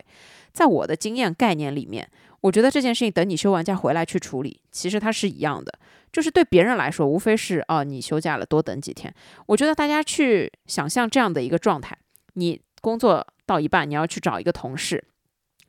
[0.52, 2.08] 在我的经验概念里面，
[2.42, 5.76] 我觉得这件事情等你休完假回来去处理，其实它是一样的。
[6.12, 9.12] 就是对别人来说，无非是哦，你休假了，多等几天。
[9.46, 11.98] 我觉得大家去想象这样的一个状态：
[12.34, 15.02] 你工作到一半，你要去找一个同事，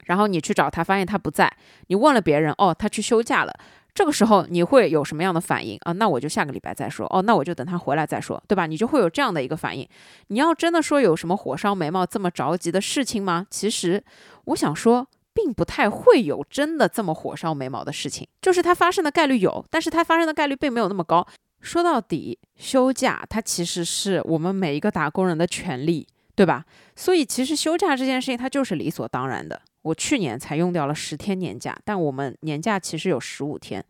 [0.05, 1.51] 然后你去找他，发现他不在，
[1.87, 3.57] 你问了别人，哦，他去休假了。
[3.93, 5.91] 这个时候你会有什么样的反应啊？
[5.91, 7.05] 那我就下个礼拜再说。
[7.11, 8.65] 哦，那我就等他回来再说，对吧？
[8.65, 9.87] 你就会有这样的一个反应。
[10.27, 13.45] 你要真的说有什么火烧眉毛这么着急的事情吗？
[13.51, 14.03] 其实
[14.45, 18.27] 我想说，并不太会有真的这么火烧眉毛的事情。
[18.41, 21.27] 就是它发生的概率有，但是它发生的概率并没有那么高。
[21.61, 26.65] 说到底，休假它其实是我们每一个打工人的权利，对吧？
[26.95, 29.61] 所以其实休假这件事情它就是理所当然的。
[29.83, 33.85] 我去年才用掉了十天年假，但我们年假其实有十五天，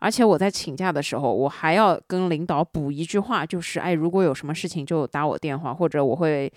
[0.00, 6.52] 而且我在请假的时候，我还要跟领导补一句话，就是哎，如果有什么事情就打我电话，或者我会。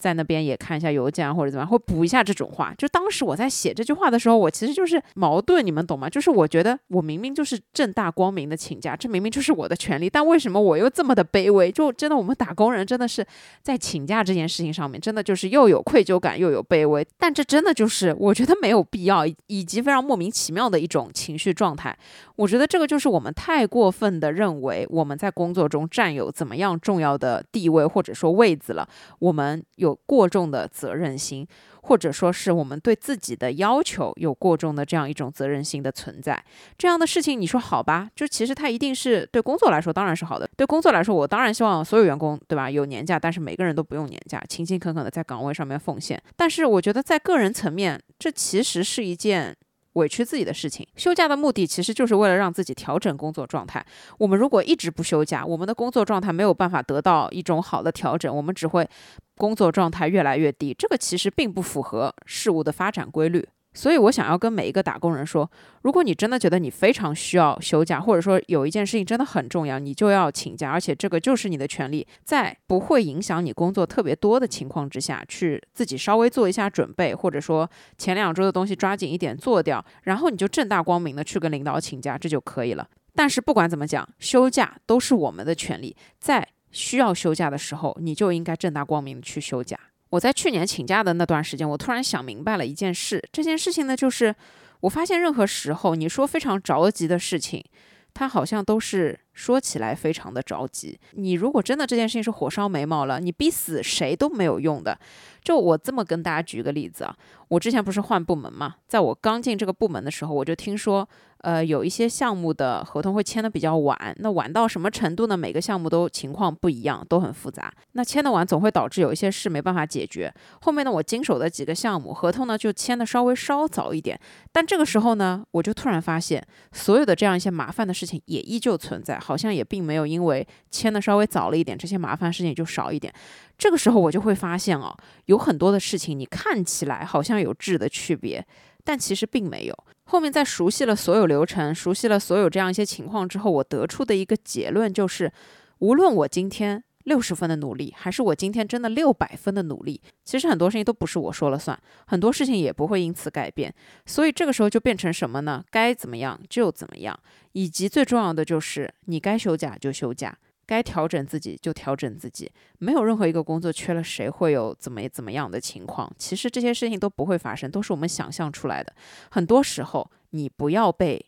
[0.00, 2.74] 在那边也看一下邮件啊或者怎么样，会补一下这种话。
[2.78, 6.08] 就当时我在写这句话的时候，我其实就是矛盾，你们懂吗？
[6.08, 11.70] 就是我觉得我明明就是正大光明的请假，这明明就是我的权利，但为什么我又这么的卑微？
[11.70, 13.24] 就真的我们打工人真的是
[13.62, 17.06] 在请假这件事情上面，真的就是又有愧疚感又有卑微。
[17.18, 21.96] 但这真的就是我觉得没有必要，以及非常莫名其妙的一种情绪状态。
[22.36, 31.46] 我觉得这个就是我们太过分的认为我们在工作中占有怎么样重要的地位或者说位子了，我们有过重的责任心，
[31.82, 36.42] 或者说是我们对自己的要求有过重的这样一种责任心的存在。
[36.76, 38.08] 这样的事情你说好吧？
[38.14, 40.48] 就其实它一定是对工作来说当然是好的。
[40.56, 46.22] 对工作来说，我当然希望所有员工对吧有年假，但是每个人都不用年假，勤勤恳恳的在岗位上面奉献。
[46.36, 49.56] 但是我觉得在个人层面，这其实是一件。
[49.94, 53.84] 委屈自己的事情，休假的目的其实就是为了让自己调整工作状态。
[54.18, 58.88] 我们如果一直不休假，我们的工作状态没有办法得到一种好的调整，我们只会
[59.36, 60.74] 工作状态越来越低。
[60.78, 63.48] 这个其实并不符合事物的发展规律。
[63.72, 65.48] 所以我想要跟每一个打工人说，
[65.82, 82.88] 如果你真的觉得你非常需要休假，或者说有一件事情真的很重要，你就要请假，而且这个就是你的权利，在不会影响你工作特别多的情况之下，去自己稍微做一下准备，或者说前两周的东西抓紧一点做掉，然后你就正大光明的去跟领导请假，这就可以了。
[83.14, 89.78] 但是不管怎么讲，休假都是我们的权利，在需要休假的时候，你就应该正大光明的去休假。
[90.10, 93.22] 我在去年请假的那段时间，我突然想明白了一件事。
[93.32, 94.34] 这件事情呢，就是
[94.80, 97.64] 我发现任何时候你说非常着急的事情，
[98.12, 100.98] 它好像都是说起来非常的着急。
[101.12, 104.98] 你如果真的这件事情是火烧眉毛了，你逼死谁都没有用的。
[105.42, 107.16] 就我这么跟大家举个例子啊，
[107.48, 111.08] 我之前不是换部门嘛，在我刚进这个部门的时候，我就听说。
[111.42, 115.36] 呃，有一些项目的合同会签的比较晚，那晚到什么程度呢？
[115.36, 117.72] 每个项目都情况不一样，都很复杂。
[117.92, 120.32] 那签的晚总会导致有一些事没办法解决。
[120.60, 124.20] 后面呢，我经手的几个项目合同呢，就签的稍微稍早一点。
[124.52, 133.10] 但这个时候呢，我就突然发现，所有的这样一些麻烦的事情也依旧存在，好像也并没有因为签的稍微早了一点，这些麻烦事情就少一点。
[133.56, 134.94] 这个时候我就会发现哦，
[135.26, 138.46] 有很多的事情你看起来好像有质的区别，
[138.84, 139.84] 但其实并没有。
[140.10, 145.32] 后面在熟悉了所有流程、熟悉了所有这样一些情况之后，我得出的一个结论就是，
[145.78, 153.72] 无论我今天六十分的努力，还是我今天真的六百分的努力，其实很多事情都不是我说了算，很多事情也不会因此改变。
[154.04, 155.64] 所以这个时候就变成什么呢？
[155.70, 157.16] 该怎么样就怎么样，
[157.52, 160.36] 以及最重要的就是，你该休假就休假。
[160.70, 166.08] 该调整自己就调整自己，没有任何一个工作缺了谁会有怎么怎么样的情况。
[166.16, 168.94] 其实这些事情都不会发生，都是我们想象出来的。
[169.32, 171.26] 很多时候，你不要被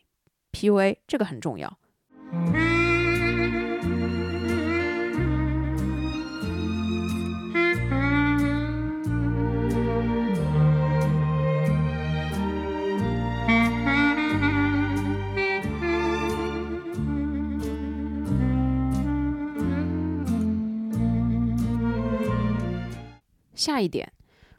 [0.53, 1.77] PUA，这个很重要。
[23.55, 24.11] 下一点，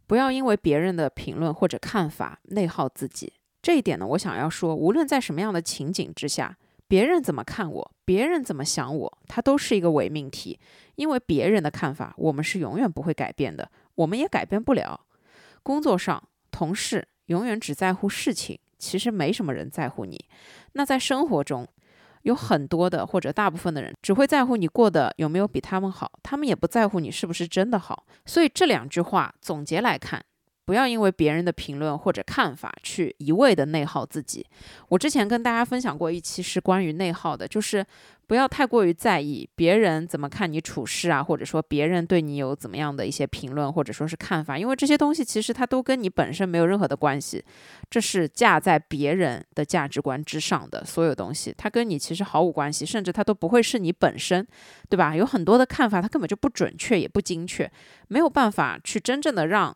[0.07, 3.33] 不要因为别人的评论或者看法内耗自己。
[3.63, 10.61] 这一点呢，我想要说，无论在什么样的情景之下，别人怎么看我，别人怎么想我，它都是一个伪命题。
[10.97, 15.01] 因为别人的看法，我们是永远不会改变的，我们也改变不了。
[15.63, 20.27] 工作上，同事永远只在乎事情，其实没什么人在乎你。
[20.75, 21.67] 那在生活中，
[22.25, 28.05] 有很多的或者大部分的人只会在乎你过得有没有比他们好，他们也不在乎你是不是真的好。
[28.27, 30.25] 所以这两句话总结来看，
[30.65, 34.47] 不要因为别人的评论或者看法去一味的内耗自己。
[34.89, 37.85] 我之前跟大家分享过一期是关于内耗的，就是
[38.27, 47.45] 不要太过于在意别人怎么看你处事啊，或者说别人对你有怎么样的一些评论或者说是看法，因为这些东西其实它都跟你本身没有任何的关系，
[47.91, 54.47] 这是架在别人的价值观之上的所有东西，它跟你其实毫无关系，甚至它都不会是你本身，
[54.89, 55.15] 对吧？
[55.15, 57.71] 有很多的看法它根本就不准确也不精确，
[58.09, 59.75] 没有办法去真正的让。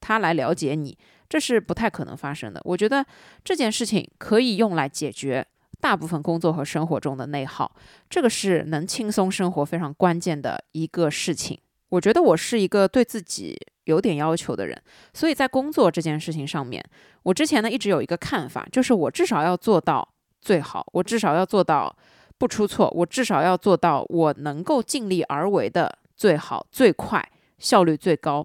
[0.00, 0.96] 他来了解你，
[1.28, 2.60] 这是不太可能发生的。
[2.64, 3.04] 我觉得
[3.44, 5.46] 这件事情可以用来解决
[5.80, 7.70] 大部分工作和生活中的内耗，
[8.08, 11.58] 这个是能轻松生活非常关键的一个事情。
[11.90, 14.78] 我觉得我是一个对自己有点要求的人，
[15.14, 16.84] 所以在工作这件事情上面，
[17.22, 20.06] 我之前呢一直有一个看法，就是我至少要做到
[20.40, 21.96] 最好，我至少要做到
[22.36, 27.26] 不出错，我至少要做到我能够尽力而为的最好、最快、
[27.58, 28.44] 效率最高。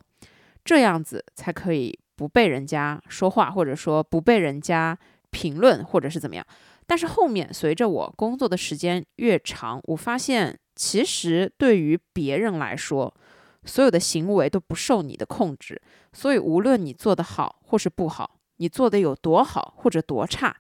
[0.64, 4.98] 这样子才可以不被人家说话，或者说不被人家
[5.32, 6.46] 评论，或者是怎么样。
[6.86, 13.14] 但是后面随着我工作的时间越长，我发现其实对于别人来说，
[13.64, 15.82] 所有的行为都不受你的控制。
[16.12, 20.56] 所以无论你做得好或是不好，你做的有多好或者多差，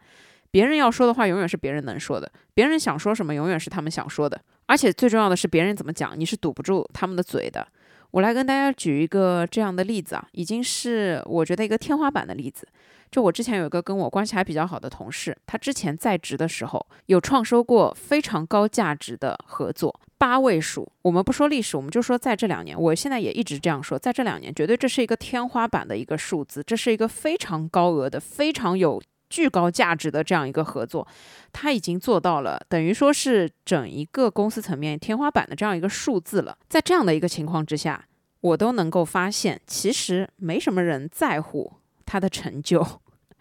[0.49, 4.41] 别人要说的话永远是别人能说的，别人想说什么永远是他们想说的。
[4.65, 7.67] 而且最重要的是，别人怎么讲，你是堵不住他们的嘴的。
[8.13, 12.67] 我来跟大家举一个这样的例子啊，已经是我觉得一个天花板的例子。
[13.09, 20.87] 就我之前有一个跟我关系还比较好的同事，他之前在职的时候有创收过非常高价值的合作，八位数。
[21.01, 29.01] 我们不说历史，我们就说在这两年，我现在也一直这样说，在这两年绝对这是一个天花板的一个数字，这是一个非常高额的、非常有
[29.33, 31.07] 巨高价值的这样一个合作。
[31.51, 36.55] 他已经做到了，等于说是整一个公司层面天花板的这样一个数字了。
[36.69, 38.05] 在这样的一个情况之下，
[38.41, 41.73] 我都能够发现，其实没什么人在乎
[42.05, 42.85] 他的成就。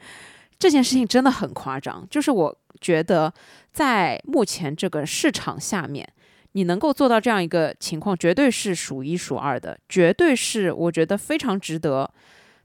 [0.58, 2.06] 这件事情真的很夸张。
[2.08, 3.30] 就是我觉得，
[3.70, 6.10] 在目前这个市场下面，
[6.52, 12.10] 你能够做到这样一个情况，绝对是数一数二的，绝对是我觉得非常值得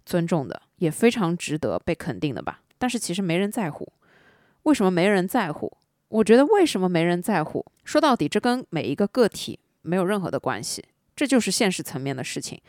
[0.05, 2.61] 尊重的，也非常值得被肯定的吧。
[2.78, 3.91] 但是其实没人在乎。
[4.63, 5.71] 为什么没人在乎？
[6.09, 7.65] 我觉得为什么没人在乎？
[7.84, 10.84] 说到底，这跟每一个个体没有任何的关系，
[11.15, 12.59] 这就是现实层面的事情。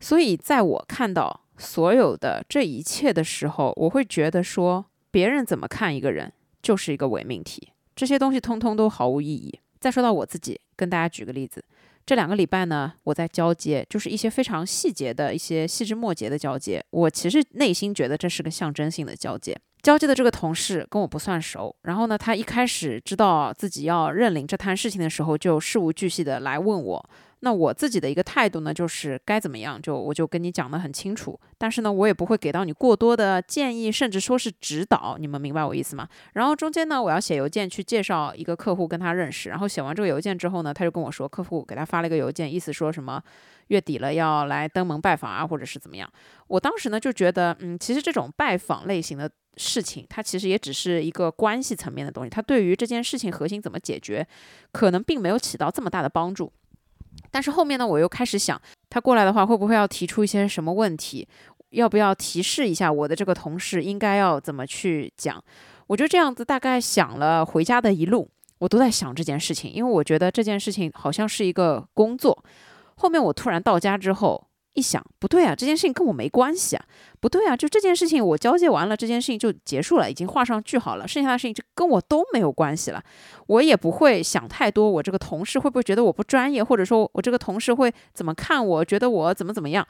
[0.00, 6.32] 所以，在我看到所有的这一切的时候，我会觉得说，别人怎么看一个人，
[6.62, 7.68] 就是一个伪命题。
[7.94, 9.60] 这些东西通通都毫无意义。
[9.78, 11.64] 再说到我自己，跟大家举个例子，
[12.04, 16.84] 这两个礼拜呢，我在交接，就是一些非常细节的一些细枝末节的交接。
[16.90, 19.56] 我其实内心觉得这是个象征性的交接。
[19.82, 27.10] 交接的这个同事跟我不算熟，然后呢，他一开始知道自己要认领这摊事情的时候，就事无巨细的来问我。
[27.44, 35.16] 那我自己的一个态度呢，就是该怎么样就我就跟你讲得很清楚，但是呢，我也不会给到你过多的建议，甚至说是指导。
[35.18, 36.08] 你们明白我意思吗？
[36.34, 43.20] 然后中间呢，我要写邮件去介绍一个客户跟他认识，然后写完这个邮件之后呢，他就跟我说，客户给他发了一个邮件，意思说什么
[43.68, 46.08] 月底了要来登门拜访啊，或者是怎么样。
[46.46, 49.28] 我当时呢就觉得，嗯，其实这种拜访类型的。
[49.58, 54.26] 事情，它其实也只是一个关系层面的东西，它对于这件事情核心怎么解决，
[54.72, 56.50] 可能并没有起到这么大的帮助。
[57.32, 61.26] 但是后面呢，我又开始想，他过来的话，会不会要提出一些什么问题？
[61.70, 65.42] 要不要提示一下我的这个同事应该要怎么去讲？
[65.88, 72.44] 我就这样子大概想了回家的一路，我都在想这件事情，因为我觉得这件事情好像是一个工作。
[72.96, 74.46] 后面我突然到家之后。
[74.74, 76.84] 一想不对啊，这件事情跟我没关系啊，
[77.20, 83.02] 不对啊，就这件事情我交接完了，这件事情就结束了，已经画上句号了，剩下的事情就跟我都没有关系了，
[83.46, 89.86] 我也不会想太多，我这个同事会不会觉得我不专业，或者说我这个同事会怎么看我，觉得我怎么怎么样？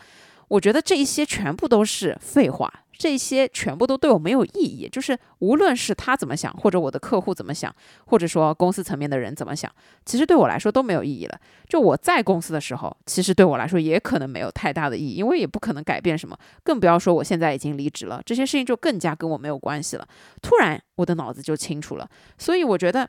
[0.53, 2.71] 我觉得这一些全部都是废话。
[2.93, 7.75] 这些全部都对我没有意义，就是无论是他怎么想，或者我的客户怎么想，
[8.07, 9.69] 或者说公司层面的人怎么想，
[10.05, 11.41] 其实对我来说都没有意义了。
[11.67, 20.07] 就我在公司的时候，其实对我来说也可能没有太大的意义，因为也不可能改变什么，更不要说我现在已经离职了，这些事情就更加跟我没有关系了。
[20.41, 23.09] 突然我的脑子就清楚了，所以我觉得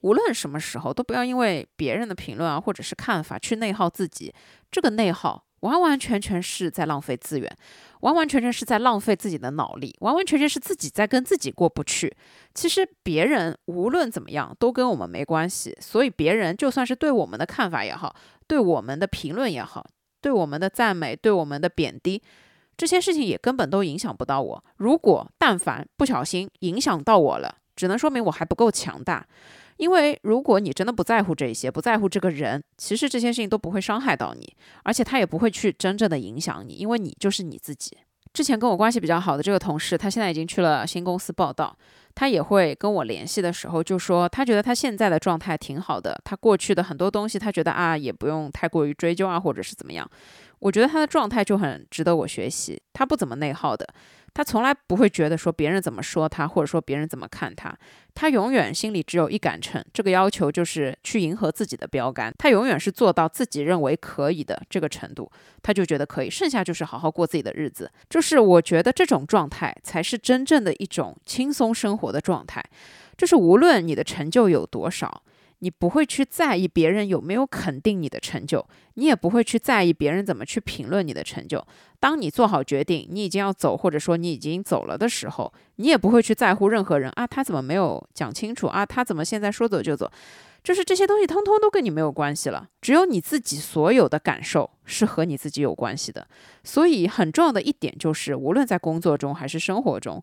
[0.00, 4.34] 无论什么时候都不要因为别人的评论啊，或者是看法去内耗自己，
[4.72, 5.44] 这个内耗。
[5.62, 7.50] 完完全全是在浪费资源，
[8.00, 12.14] 完完全全是在浪费自己的脑力，完完全全是自己在跟自己过不去。
[12.54, 18.14] 其实别人无论怎么样都跟我们没关系，所以别人就算是对我们的看法也好，
[18.46, 19.86] 对我们的评论也好，
[20.20, 22.22] 对我们的赞美，对我们的贬低，
[22.76, 24.64] 这些事情也根本都影响不到我。
[24.76, 29.26] 如果但凡不小心影响到我了，只能说明我还不够强大。
[29.76, 34.54] 因为如果你真的不在乎这些，不在乎这个人，其实这些事情都不会伤害到你，
[34.84, 37.96] 而且他也不会去真正的影响你，因为你就是你自己。
[38.32, 41.76] 之前跟我关系比较好的这个同事，他现在已经去了新公司报道。
[42.14, 46.18] 他也会跟我联系的时候，就说他觉得他现在的状态挺好的。
[46.24, 50.10] 他过去的很多东西，他觉得啊，也不用太过于追究啊，或者是怎么样。
[50.58, 52.80] 我觉得他的状态就很值得我学习。
[52.92, 53.86] 他不怎么内耗的。
[54.34, 57.76] 他从来不会觉得说别人怎么说他，或者说别人怎么看他，
[58.14, 62.32] 他永远心里只有一杆秤，这个要求就是去迎合自己的标杆。
[62.38, 65.30] 他永远是做到自己认为可以的这个程度，
[65.62, 67.90] 他就觉得可以，剩下就是好好过自己的日子。
[68.08, 72.64] 就是我觉得这种状态才是真正的一种轻松生活的状态，
[73.18, 75.22] 就是无论你的成就有多少。
[75.62, 81.64] 你不会去在意别人有没有肯定你的成就，你也不会去在意别人怎么去评论你的成就。
[82.00, 88.84] 当你做好决定，你已经要走，或者说你已经走了的时候，你也不会去在乎任何人啊，他怎么没有讲清楚啊？
[88.84, 90.10] 他怎么现在说走就走？
[90.64, 96.26] 就是这些东西通通都跟你没有关系了，只有你自己所有的感受是和你自己有关系的。
[96.64, 100.20] 所以很重要的一点就是，无论在工作中还是生活中。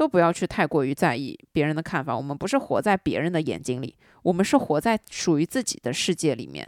[0.00, 2.16] 都不要去太过于在意别人的看法。
[2.16, 6.66] 我们不是活在别人的眼睛里，我们是活在属于自己的世界里面。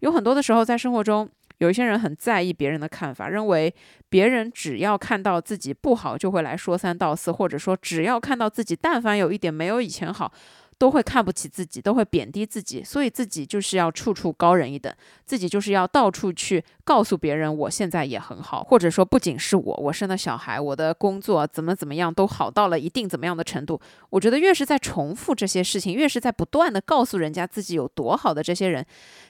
[0.00, 1.26] 有很多的时候，在生活中，
[1.60, 3.74] 有一些人很在意别人的看法，认为
[4.10, 10.30] 别人只要看到自己不好，就会来说三道四，或者说只要看到自己但凡有一点没有以前好。
[10.78, 14.92] 都会看不起自己，都会贬低自己，所以自己就是要处处高人一等，
[15.24, 23.80] 自己就是要到处去告诉别人我现在也很好，或者说不仅是我，我生的小孩，我的工作怎么怎么样都好到了一定怎么样的程度。
[24.10, 28.84] 我觉得越是在重复这些事情，越是在不断的告诉人家自己有多好的这些人，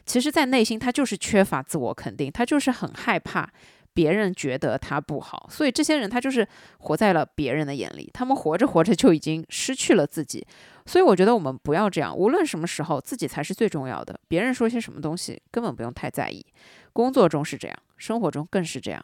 [0.06, 3.50] 其实在内心他就是缺乏自我肯定，他就是很害怕。
[3.96, 6.44] 别人觉得他不好，所以这些人他就是
[6.78, 10.44] 活在了别人的眼里，他们活着活着就已经失去了自己。
[10.86, 14.20] 所以我觉得我们不要这样，无论什么时候，自己才是最重要的。
[14.28, 16.44] 别人说些什么东西根本不用太在意，
[16.92, 19.02] 工作中是这样，生活中更是这样。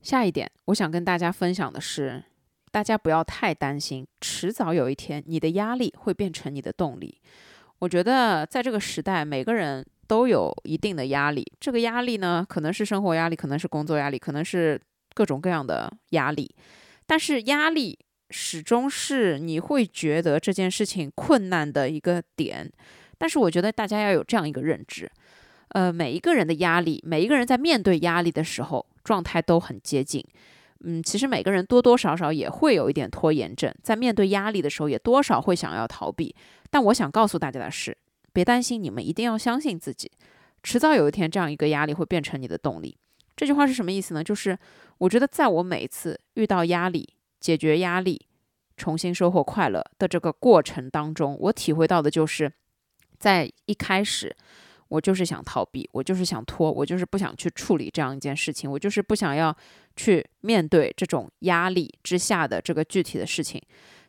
[0.00, 2.22] 下一点，我想跟大家分享的是，
[2.72, 7.20] 大家不要太担心，迟早有一天，你的压力会变成你的动力。
[7.78, 14.80] 我觉得在这个时代，每个人都有一定的压力，这个压力呢，可能是生活压力，可能是工作压力，可能是
[15.14, 16.52] 各种各样的压力。
[17.06, 17.98] 但是压力
[18.30, 22.68] 始终是你会觉得这件事情困难的一个点。
[23.18, 25.10] 但是我觉得大家要有这样一个认知，
[25.68, 28.86] 呃，每一个人的压力，每一个人在面对压力的时候。
[29.04, 30.24] 状态都很接近，
[30.84, 36.34] 嗯，其实每个人多多少少也会有一点拖延症，在面对压力的时候，也多少会想要逃避。
[36.70, 37.96] 但我想告诉大家的是，
[38.32, 40.10] 别担心，你们一定要相信自己，
[40.62, 42.96] 迟早有一天，这样一个压力会变成你的动力。
[43.36, 44.22] 这句话是什么意思呢？
[44.22, 44.58] 就是
[44.98, 48.26] 我觉得，在我每次遇到压力、解决压力、
[48.76, 52.52] 重新收获快乐的这个过程当中，我体会到的就是，
[53.18, 54.34] 在一开始。
[54.92, 59.56] 我就是想逃避，我就是想拖，我就是不想去处理这样一件事情，我就是不想要
[59.96, 63.58] 去面对这种压力之下的这个具体的事情。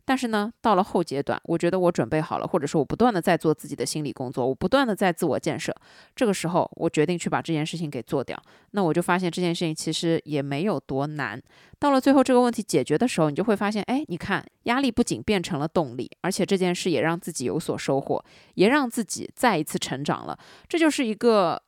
[0.05, 5.73] 但是呢，到了后阶段，我觉得我准备好了，或者说我不断的在做自己的心理工作，我不断的在自我建设。
[6.13, 8.37] 这个时候，我决定去把这件事情给做掉。
[8.71, 11.41] 那我就发现这件事情其实也没有多难。
[11.79, 18.23] 到了最后这个问题解决的时候，你就会发现，哎，你看，压力不仅变成了动力，而且这件事也让自己有所收获，
[18.55, 20.37] 也让自己再一次成长了。
[20.67, 21.61] 这就是一个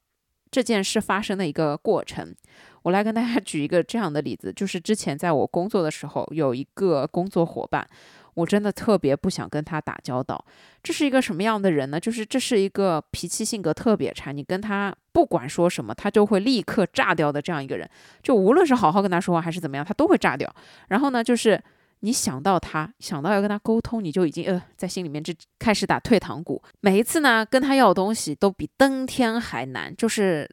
[0.52, 2.36] 这件事发生的一个过程。
[2.84, 7.88] 我来跟大家举一个这样的例子，就是之前在我工作的时候，有一个工作伙伴。
[8.36, 10.46] 我真的特别不想跟他打交道。
[10.84, 12.00] 这是一个什么样的人呢？
[12.00, 17.90] 就是这是一个脾气性格特别差，你跟他不管说什么，他就会立刻炸掉的这样一个人。
[18.22, 20.54] 就无论是好好跟他说话还是怎么样，他都会炸掉。
[20.90, 21.60] 然后呢，就是
[22.02, 26.62] 你想到他，想到要跟他沟通，你就已经呃在心里面就开始打退堂鼓。
[26.82, 30.50] 每一次呢，跟他要东西都比登天还难，就是。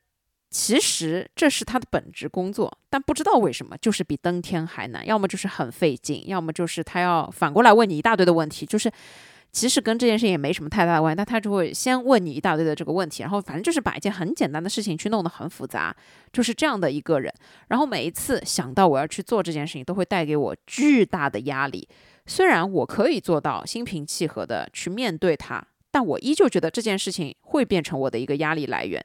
[0.53, 8.93] 其实这是他的本职工作，但不知道为什么就是比登天还难，要么就是很费劲，要么就是他要反过来问你一大堆的问题，就是
[9.51, 15.97] 其实跟这件事情也没什么太大的关系，但他就会先问你一大堆的这个问题，然后反正就是把一件很简单的事情去弄得很复杂，
[16.31, 17.33] 就是这样的一个人。
[17.69, 21.89] 然后每一次想到我要去做这件事情，都会带给我巨大的压力。
[22.27, 29.03] 虽然我可以做到心平气和的去面对它，但我依旧觉得这件事情会变成我的一个压力来源。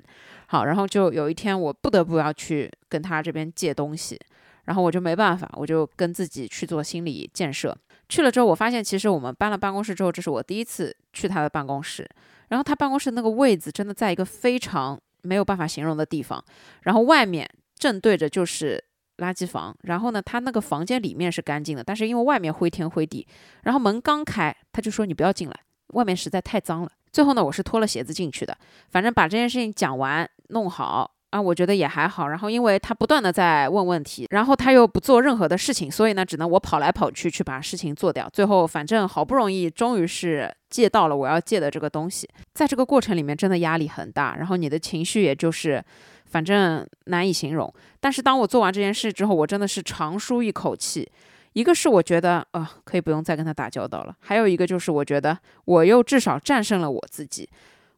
[0.47, 4.19] 好，然后就有一天我不得不要去跟他这边借东西，
[4.65, 7.77] 然后我就没办法，我就跟自己去做心理建设。
[8.09, 12.09] 去了之后，我发现其实我们搬了办公室之后，这是我第一次去他的办公室。
[12.47, 16.41] 然后他办公室那个位子真的在一个非常没有办法形容的地方，
[16.83, 17.45] 然后外面
[17.75, 18.81] 正对着就是
[19.17, 23.27] 垃圾房，然后呢，他那个房间里面是干净的，但是因为外面灰天灰地，
[23.63, 26.89] 然后门刚开，他就说你不要进来，外面实在太脏了。
[27.11, 28.57] 最后呢，我是脱了鞋子进去的，
[28.89, 31.11] 反正把这件事情讲完弄好。
[31.29, 32.29] 啊，我觉得也还好。
[32.29, 38.29] 然后，因为他不断的在问问题，然后他又不做任何的事情，所以呢，只能我跑来跑去去把事情做掉。
[38.31, 42.25] 最后，反正好不容易，终于是借到了我要借的这个东西。
[42.53, 45.83] 在这个过程里面，真的压力很大，然后你的情绪也就是，
[46.27, 47.71] 反正难以形容。
[47.99, 51.11] 但是当我做完这件事之后，我真的是长舒一口气。
[51.51, 57.49] 一个是我觉得啊，可以不用再跟他打交道了；还有一个就是我觉得我又至少战胜了我自己。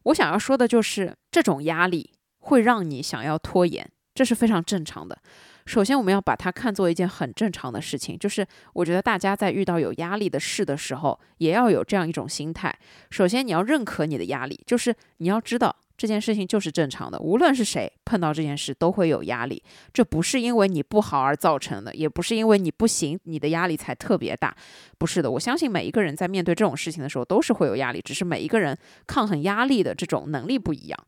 [0.02, 2.10] 我想要说的就是这种压力。
[2.40, 5.16] 会让你想要拖延，这是非常正常的。
[5.66, 12.76] 首先，我们要把它看作一件很正常的事情，就是我觉得大家在遇到有压力的事的时候，也要有这样一种心态。
[13.10, 15.76] 首先，你要认可你的压力，就是你要知道。
[16.00, 24.56] 这件事情就是正常的，无论是谁碰到这件事都会有压力，这不是因为你不好而造成的，也不是因为你不行，你的压力才特别大，
[24.96, 25.30] 不是的。
[25.30, 28.74] 我相信每一个人在面对这种事情的时候都是会有压力，只是每一个人
[29.06, 30.98] 抗衡压力的这种能力不一样。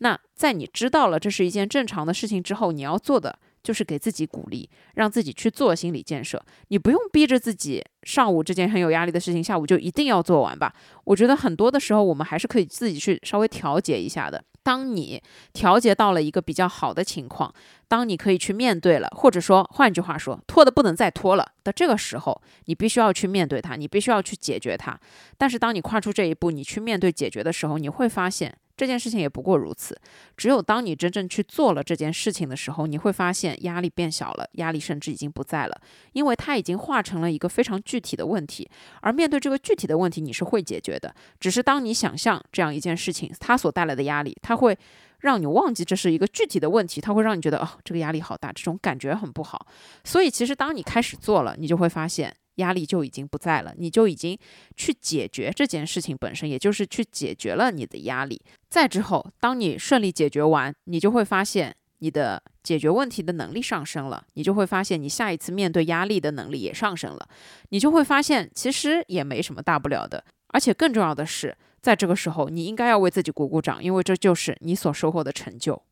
[0.00, 3.38] 那在你知道了这是一件正常的事情之后，你要做的。
[3.62, 6.42] 就是给自己鼓励，让自己去做心理建设。
[6.68, 10.74] 你不用逼着自己，上午这件很有压力的事情，下午就一定要做完吧。
[11.04, 14.42] 我觉得很多的时候，我们还是可以自己去稍微调节一下的。
[14.64, 15.20] 当你
[15.52, 17.52] 调节到了一个比较好的情况，
[17.88, 24.96] 当你可以去面对了，或者说换句话说，拖的不能再拖了的这个时候，你必须要去面对它，你必须要去解决它。
[25.36, 28.56] 但是当你跨出这一步，你去面对解决的时候，你会发现。
[28.82, 29.96] 这件事情也不过如此。
[30.36, 35.80] 只有当你真正去做了这件事情的时候，你会发现压力变小了，压力甚至已经不在了，
[36.14, 38.68] 因为它已经化成了一个非常具体的问题。
[39.00, 41.14] 而面对这个具体的问题，你是会解决的。
[41.38, 44.76] 只是当你想象这样一件事情，它所带来的压力，它会
[45.20, 49.64] 让你忘记这是一个具体的问题，它会让你觉得哦，这个压力好大，这种感觉很不好。
[50.02, 52.34] 所以，其实当你开始做了，你就会发现。
[52.56, 54.38] 压力就已经不在了，你就已经
[54.76, 58.40] 去解决这件事情本身，也就是去解决了你的压力。
[58.68, 67.28] 再之后，当你顺利解决完，你就会发现你的解决问题的能力上升了，你就会发现你下一次面对压力的能力也上升了，
[67.70, 70.24] 你就会发现其实也没什么大不了的。
[70.48, 75.82] 而且更重要的是，在这个时候，你应该要为自己鼓鼓掌，因为这就是你所收获的成就。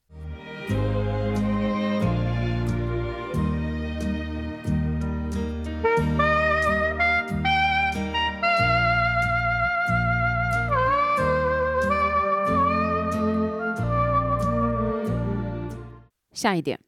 [16.41, 16.81] 下一点，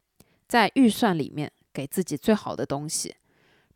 [0.49, 3.15] 在预算里面给自己最好的东西。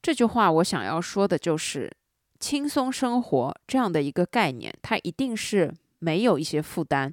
[0.01, 1.95] 这句话我想要说的就是，
[2.41, 7.13] 轻松生活这样的一个概念，它一定是没有一些负担，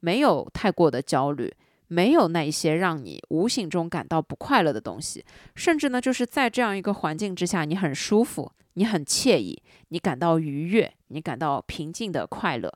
[0.00, 1.50] 没有太过的焦虑，
[1.88, 5.24] 没有那一些让你无形中感到不快乐的东西。
[5.54, 12.70] 甚至呢，就是在这样一个环境之下，你很舒服，你很惬意，你感到愉悦，你感到平静的快乐。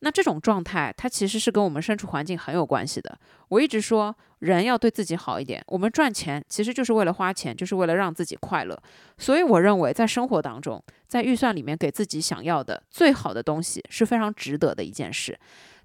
[0.00, 3.18] 那这种状态，它其实是跟我们身处环境很有关系的。
[3.48, 5.62] 我一直说，人要对自己好一点。
[5.68, 8.78] 我们赚钱其实就是为了花钱，就是为了让自己快乐。
[9.18, 15.38] 所以我认为，在生活当中，在预算里面给自己想要的最好的东西是非常值得的一件事。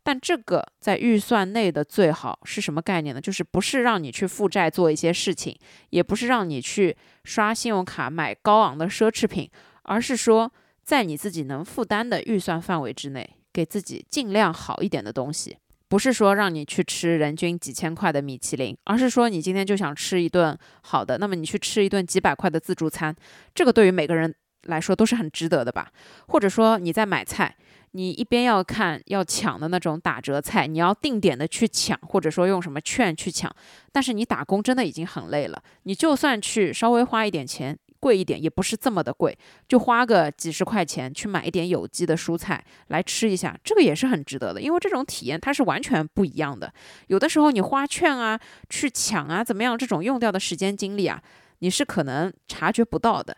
[0.04, 3.22] 但这个在预算内的最好是什么概念呢？
[3.22, 5.58] 就是不是让你去负债做一些事情，
[5.92, 9.50] 也不是让你去刷信用卡买高昂的奢侈品，
[9.84, 10.52] 而是说
[10.84, 13.38] 在你自己能负担的预算范围之内。
[13.54, 15.58] 给自己尽量好一点的东西，
[15.92, 23.14] 不是说让你去吃人均几千块的米其林，而是说你今天就想吃一顿好的，那么你去吃一顿几百块的自助餐，
[23.54, 24.34] 这个对于每个人
[24.68, 25.92] 来说都是很值得的吧？
[26.30, 27.54] 或者说你在买菜，
[27.92, 33.54] 你一边要看要抢的那种打折菜，你要定点的去抢，或者说用什么券去抢，
[33.92, 37.78] 但是你打工真的已经很累了，你就算去稍微花一点钱。
[38.02, 39.38] 贵一点也不是这么的贵，
[39.68, 46.74] 就花个几十块钱去买一点有机的蔬菜来吃一下，这个也是很值得的，因为这种体验它是完全不一样的。
[47.08, 48.40] 有的时候你花券啊，
[48.70, 51.22] 去抢啊，怎么样，这种用掉的时间精力啊，
[51.60, 53.38] 你是可能察觉不到的。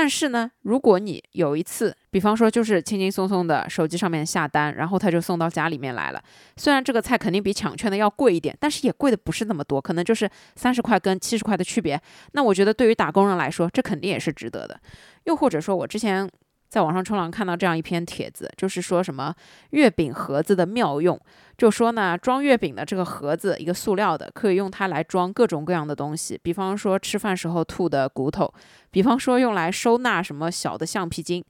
[0.00, 6.22] 但是呢，如果你有一次，比方说就是轻轻松松的手机上面下单，然后他就送到家里面来了，
[6.56, 12.00] 虽然这个菜肯定比抢券的要贵一点，但是也贵的不是那么多，可能就是三十块跟七十块的区别。
[12.30, 14.80] 那我觉得对于打工人来说，这肯定也是值得的。
[15.24, 16.30] 又或者说，我之前。
[16.68, 19.34] 在网上冲浪看到这样一篇帖子，就是说什么
[19.70, 21.18] 月饼盒子的妙用，
[21.56, 28.52] 就说呢装月饼的这个盒子一个塑料的，可以用它来装各种各样的东西，比方说吃饭时候吐的骨头，
[28.90, 31.44] 比方说用来收纳什么小的橡皮筋。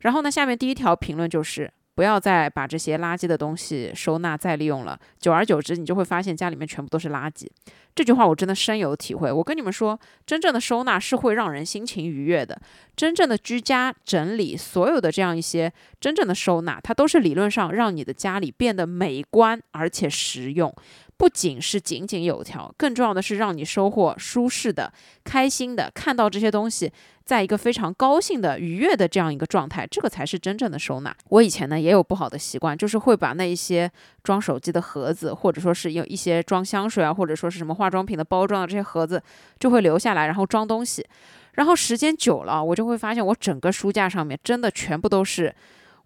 [0.00, 4.98] 然后呢，下面第一条评论就是不要再把这些垃圾的东西收纳再利用了。
[5.20, 7.46] 久而久之，你就会发现家里面全部都是垃圾。
[7.94, 9.30] 这句话我真的深有体会。
[9.30, 12.60] 我跟你们说，真正的收纳是会让人心情愉悦的。
[12.96, 20.74] 真正的居家整理，所有的这样一些真正的收纳，它都是理论上让你的家里变得美观而且实用。
[21.16, 24.92] 不仅是井井有条，更重要的是让你收获舒适的、
[25.22, 26.92] 开心的，看到这些东西，
[27.24, 31.16] 在一个非常高兴的、愉悦的这样一个状态，这个才是真正的收纳。
[31.28, 33.90] 我以前呢也有不好的习惯，就是会把那一些
[34.22, 39.22] 装手机的盒子，或者说是有一些装香水啊，或者说是什么化妆品的包装的这些盒子，
[39.60, 41.06] 就会留下来，然后装东西。
[41.52, 45.54] 然后时间久了，我就会发现我整个书架上面真的全部都是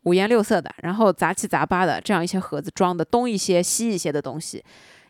[0.03, 4.63] 五颜六色的，然后杂七杂八的这样一些盒子装的东一些西一些的东西。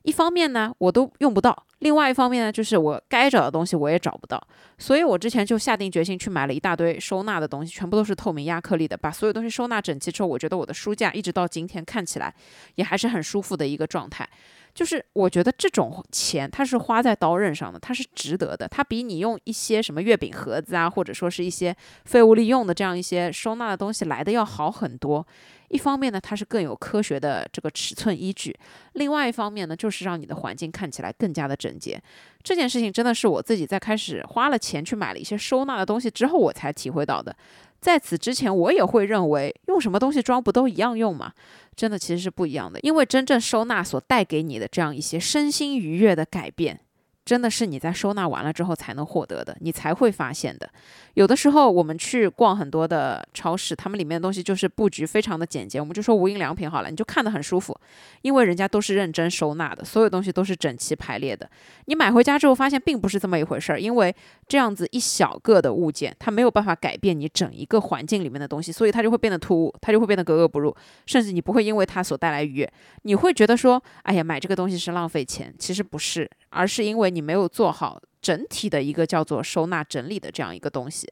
[0.08, 4.42] 一方面呢，我都用不到；另外一方面呢，就是我该找的东西我也找不到。
[4.78, 12.34] 所以我之前就下定决心去买了一大堆收纳的东西，全部都是透明亚克力的，把所有东西收纳整齐之后，我觉得我的书架一直到今天看起来
[12.76, 14.26] 也还是很舒服的一个状态。
[14.74, 25.26] 就是我觉得这种钱它是花在刀刃上的，它是值得的，它比你用一些什么月饼盒子啊，或者说是一些废物利用的这样一些收纳的东西来的要好很多。
[25.68, 28.52] 一方面呢，它是更有科学的这个尺寸依据；
[28.94, 32.00] 另外一方面呢，就是让你的环境看起来更加的整洁。
[32.42, 37.36] 这件事情真的是我自己在开始花了钱去买了一些收纳的东西之后，我才体会到的。
[37.80, 41.32] 在此之前，我也会认为用什么东西装不都一样用吗？
[41.76, 46.80] 真的其实是不一样的，因为真正收纳所带给你的这样一些身心愉悦的改变。
[47.28, 50.66] 真的是你在收纳完了之后才能获得的，你才会发现的。
[51.12, 55.78] 有的时候我们去逛很多的超市，他们里面的东西就是布局非常的简洁。
[55.78, 57.78] 我们就说无印良品好了，你就看得很舒服，
[58.22, 61.46] 因为人家都是认真收纳的，所有东西都是整齐排列的。
[61.84, 64.14] 你买回家之后发现并不是这么一回事儿，因为
[64.46, 70.74] 这样子一小个的物件，它没有办法改变你整一个环境里面的东西，所以它就会变得突兀，它就会变得格格不入，
[71.04, 72.72] 甚至你不会因为它所带来愉悦，
[73.02, 76.30] 你会觉得说，哎呀，买这个东西是浪费钱，其实不是。
[76.50, 81.08] 而是因为你没有做好整体的一个叫做收纳整理的这样一个东西。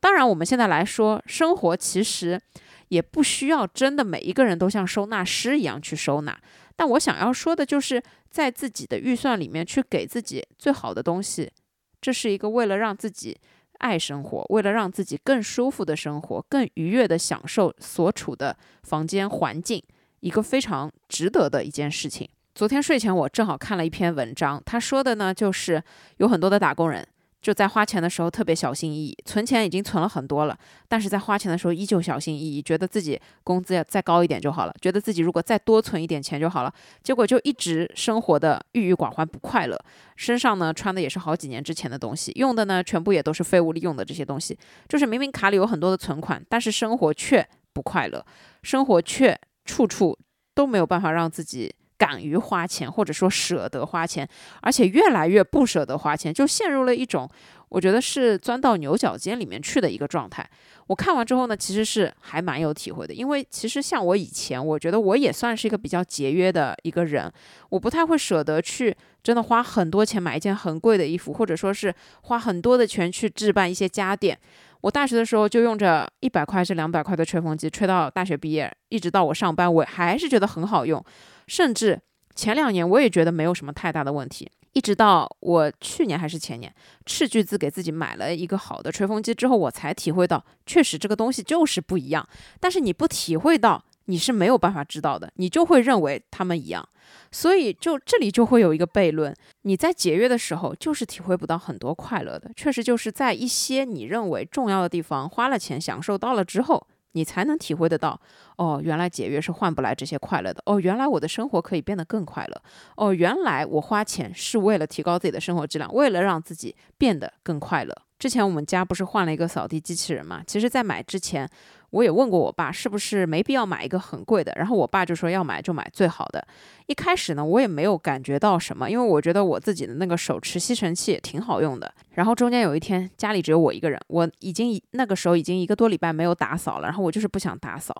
[0.00, 2.40] 当然，我们现在来说，生活其实
[2.88, 6.36] 也不需要真的每一个人都像收纳师一样去收纳。
[6.74, 11.52] 但我想要说的就是，在自己的预算里面去给自己最好的东西，
[12.00, 13.38] 这是一个为了让自己
[13.78, 19.80] 爱生活，为了让自己更舒服的生活，更愉悦的享受所处的房间环境，
[20.20, 22.28] 一个非常值得的一件事情。
[22.54, 25.82] 昨天睡前我正好看了一篇文章，他说的呢，就是
[26.18, 27.06] 有很多的打工人
[27.40, 36.70] 就在花钱的时候特别小心翼翼，存钱已经存了很多了，但是在花钱的时候依旧小心翼翼，觉得自己工资要再高一点就好了，觉得自己如果再多存一点钱就好了，
[37.02, 39.82] 结果就一直生活的郁郁寡欢不快乐，
[40.16, 44.58] 身上呢穿的也是好几年之前的东西，用的呢全部也都是废物利用的这些东西，
[44.90, 48.22] 就是明明卡里有很多的存款，但是生活却不快乐，
[48.62, 50.18] 生活却处处
[50.54, 51.74] 都没有办法让自己。
[52.02, 54.28] 敢于花钱，或者说舍得花钱，
[54.60, 57.30] 而且越来越不舍得花钱，就陷入了一种
[57.68, 60.44] 我觉得是钻到牛角尖里面去的一个状态。
[60.88, 67.32] 我看完之后呢，其实是还蛮有体会的，因为其实像我以前，我觉得我也算是一个比较节约的一个人，
[67.68, 74.36] 我不太会舍得去真的花很多钱买一件很贵的衣服，或者说是花很多的钱去置办一些家电。
[74.82, 81.02] 我大学的时候就用着一百块还是两百块的吹风机吹到大学毕业，一直到我上班，我还是觉得很好用。
[81.46, 82.00] 甚至
[82.34, 86.72] 前两年我也觉得没有什么太大的问题，一直到我去年还是前年
[87.06, 92.28] 斥巨资给自己买了一个好的吹风机之后，我才体会到，确实这个东西就是不一样。
[92.58, 96.88] 但是你不体会到，你是没有办法知道的，你就会认为他们一样。
[97.30, 102.50] 所以就这里就会有一个悖论：你在节约的时候，就是体会不到很多快乐的。
[102.56, 106.86] 确实就是在一些你认为重要的地方花了钱享受到了之后。
[107.14, 108.18] 你才能体会得到，
[108.56, 110.62] 哦，原来节约是换不来这些快乐的。
[110.64, 112.62] 哦，原来我的生活可以变得更快乐。
[112.96, 117.94] 哦，原来我花钱是为了提高自己的生活质量，为了让自己变得更快乐。
[118.18, 120.42] 之前我们家不是换了一个扫地机器人嘛？
[120.46, 121.46] 其实，在买之前。
[121.92, 124.50] 我也问过我爸，是不是没必要买一个很贵的？
[124.56, 126.42] 然后我爸就说要买就买最好的。
[126.86, 131.92] 一开始呢，我也没有感觉到什么，因为我觉得我自己的那个手持吸尘器也挺好用的。
[132.14, 137.94] 然后中间有一天家里只有我一个人，我已经那个时候已经一个多礼拜没有打扫了，然后我就是不想打扫。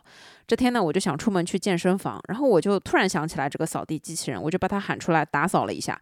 [0.47, 6.01] 这天呢，我就想出门去健身房，然后我就突然想起来这个扫地机器人，我就把它喊出来打扫了一下。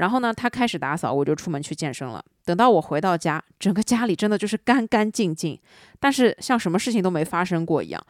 [0.00, 2.24] 然后呢，他开始打扫，我就出门去健身了。
[2.46, 5.60] 等到我回到家，整个家里真的就是干干净净，
[5.98, 8.02] 但是像什么事情都没发生过一样。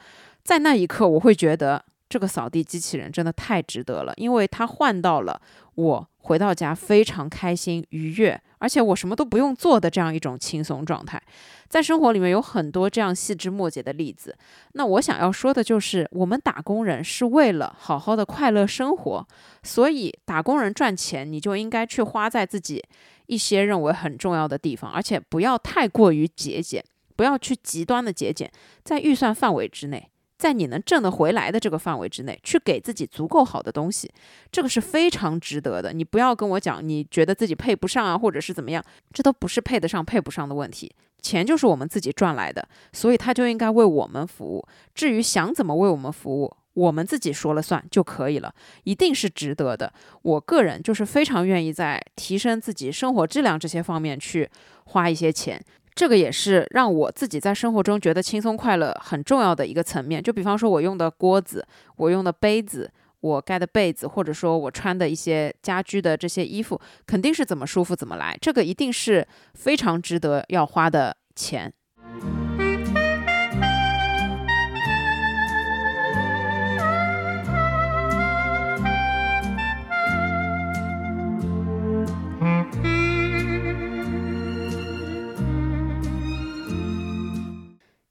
[0.45, 5.43] 在那一刻，我会觉得这个扫地机器人真的太值得了，因为它换到了
[5.75, 11.21] 我回到家非常开心、愉悦，而且我什么都不用做的这样一种轻松状态。
[11.69, 14.37] 在生活里面有很多这样细枝末节的例子。
[14.73, 19.27] 那我想要说的就是，我们打工人是为了好好的快乐生活，
[19.63, 22.83] 所以打工人赚钱，你就应该去花在自己
[23.27, 26.85] 一些认为很重要的地方，而且不要太过于节俭，
[27.17, 28.51] 不要去极端的节俭，
[28.83, 30.11] 在预算范围之内。
[30.41, 34.11] 在你能挣得回来的这个范围之内，去给自己足够好的东西，
[34.51, 35.93] 这个是非常值得的。
[35.93, 38.83] 你不要跟我讲，你觉得自己配不上啊，或者是怎么样，
[39.13, 40.91] 这都不是配得上配不上的问题。
[41.21, 44.67] 钱就是我们自己赚来的，所以他就应该为我们服务。
[44.95, 49.93] 至于想怎么为我们服务，我们自己说了算就可以了，一定是值得的。
[50.23, 54.49] 我个人就是非常愿意在提升自己生活质量这些方面去
[54.87, 55.63] 花一些钱。
[55.95, 60.23] 这个也是让我自己在生活中觉得轻松快乐很重要的一个层面。
[60.23, 61.67] 就比方说，我用的锅子，
[61.97, 68.37] 我用的杯子，我盖的被子，或者说我穿的一些家居的这些衣服，肯定是怎么舒服怎么来。
[68.41, 71.73] 这个一定是非常值得要花的钱。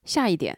[0.09, 0.57] 下一点，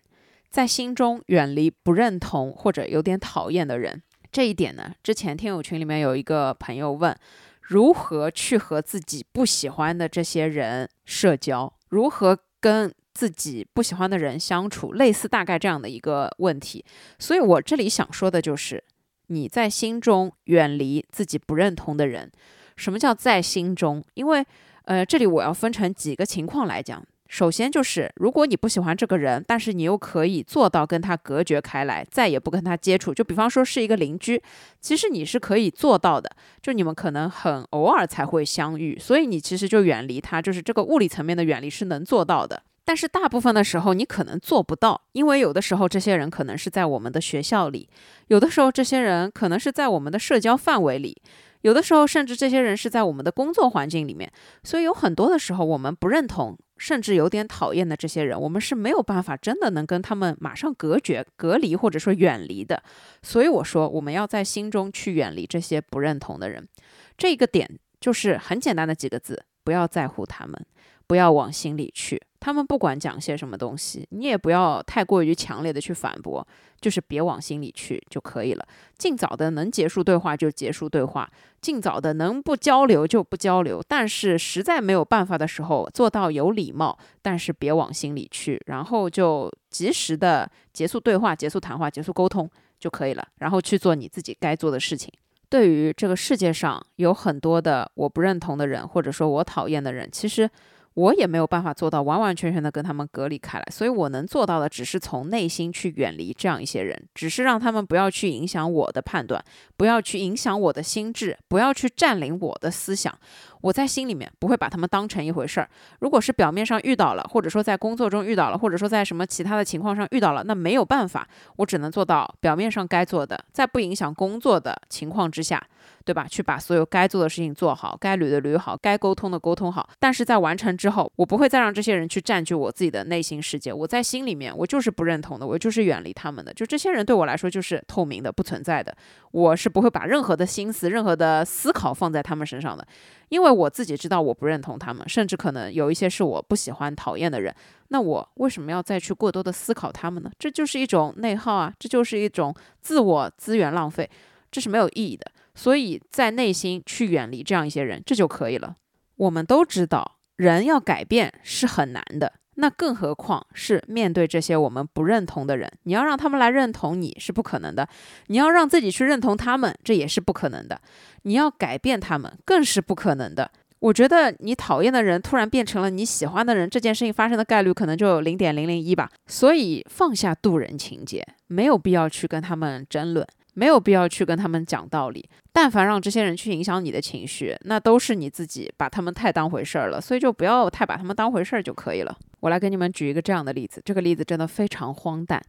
[0.50, 4.02] 在心中远离不认同或者有点讨厌的人。
[4.32, 7.14] 这一点呢，之前听友群里面有一个朋友问，
[7.60, 16.86] 如何去和自己不喜欢的这些人社交，如何跟自己不喜欢的人相处，类似大概这样的一个问题。
[17.20, 18.82] 所以我这里想说的就是，
[19.28, 22.32] 你在心中远离自己不认同的人。
[22.78, 24.02] 什么叫在心中？
[24.14, 24.46] 因为，
[24.86, 27.06] 呃，这里我要分成几个情况来讲。
[27.32, 33.14] 首先就是，如果你不喜欢这个人，但是你又可以做到跟他隔绝开来，再也不跟他接触。
[33.14, 34.44] 就比方说是一个邻居，
[34.82, 36.30] 其实你是可以做到的。
[36.62, 42.64] 就你们可能很偶尔才会相遇，所以你其实就远离他，就是这个物理层面的远离是能做到的。
[42.84, 47.88] 但是大部分的时候你可能做不到，因为有的时候这些人可能是在我们的学校里，
[48.28, 51.22] 有的时候这些人可能是在我们的社交范围里。
[51.62, 54.32] 有的时候，甚至这些人是在我们的工作环境里面，
[54.64, 62.82] 所以有很多的时候，我们不认同，甚至有点讨厌的这些人，我们是没有办法真的能跟他们马上隔绝、隔离，或者说远离的。
[63.22, 66.68] 所以我说，我们要在心中去远离这些不认同的人。
[67.16, 70.66] 这个点就是很简单的几个字：不要在乎他们。
[71.12, 76.48] 不要往心里去，他们不管讲些什么东西，你也不要太过于强烈的去反驳，
[76.80, 78.66] 就是别往心里去就可以了。
[78.98, 83.84] 尽早的能结束对话就结束对话，尽早的能不交流就不交流。
[83.86, 92.50] 但是实在没有办法的时候，做到有礼貌，但是别往心里去，然后就及时的结束对话、结束谈话、结束沟通
[92.80, 93.28] 就可以了。
[93.40, 95.12] 然后去做你自己该做的事情。
[95.50, 100.50] 对于这个世界上有很多的我不认同的人，或者说我讨厌的人，其实。
[100.94, 109.44] 我也没有办法做到完完全全的跟他们隔离开来，所以我能做到的只是从内心去远离这样一些人，只是让他们不要去影响我的判断，
[109.78, 113.18] 不要去影响我的心智，不要去占领我的思想。
[113.62, 115.70] 我在心里面不会把他们当成一回事儿。
[116.00, 125.62] 如果是表面上遇到了，或者说在工作中遇到了，或者说在什么其他的情况上遇到了，那没有办法，我只能做到表面上该做的，在不影响工作的情况之下。
[126.04, 126.26] 对吧？
[126.28, 129.88] 去把所有该做的事情做好，该捋的捋好，该沟通的沟通好。
[130.00, 133.72] 但是在完成之后，我不会再让这些人去占据我自己的内心世界。
[133.72, 136.52] 我在心里面，我就是不认同的，我就是远离他们的。
[136.54, 138.96] 就这些人对我来说就是透明的、不存在的。
[139.32, 142.86] 我是不会把任何的心思、任何的思考放在他们身上的，
[143.30, 147.54] 因为我自己知道我不认同他们，甚至可能有一些是我不喜欢、讨厌的人。
[147.90, 150.32] 那我为什么要再去过多的思考他们呢？
[150.40, 154.10] 这就是一种内耗啊，这就是一种自我资源浪费，
[154.50, 155.32] 这是没有意义的。
[155.54, 158.76] 所以在内心去远离这样一些人，这就可以了。
[159.18, 167.90] 我们都知道，人要改变是很难的，那更何况是面对这些我们不认同的人，你要让他们来认同你是不可能的，
[168.28, 170.80] 你要让自己去认同他们，这也是不可能的。
[171.24, 173.50] 你要改变他们，更是不可能的。
[173.80, 179.10] 我觉得你讨厌的人突然变成了你喜欢的人，这件事情发生的概率可能就零点零零一吧。
[179.26, 183.26] 所以放下渡人情节，没有必要去跟他们争论。
[183.54, 192.18] 没有必要去跟他们讲道理，但凡让这些人去影响你的情绪，那都是你自己把他们太当回事儿了，所以就不要太把他们当回事儿就可以了。
[192.40, 195.42] 我来给你们举一个这样的例子，这个例子真的非常荒诞。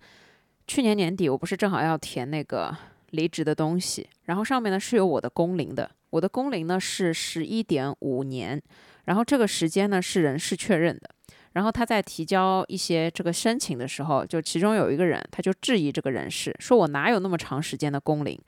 [0.66, 2.76] 去年年底，我不是正好要填那个
[3.10, 8.60] 离职的东西，然后上面呢是有我的工龄的，我的工龄呢是十一点五年，
[9.04, 11.10] 然后这个时间呢是人事确认的。
[11.52, 18.38] 然后他在提交一些这个申请的时候，就其中有一个人他就质疑这个人事，说我哪有那么长时间的工龄？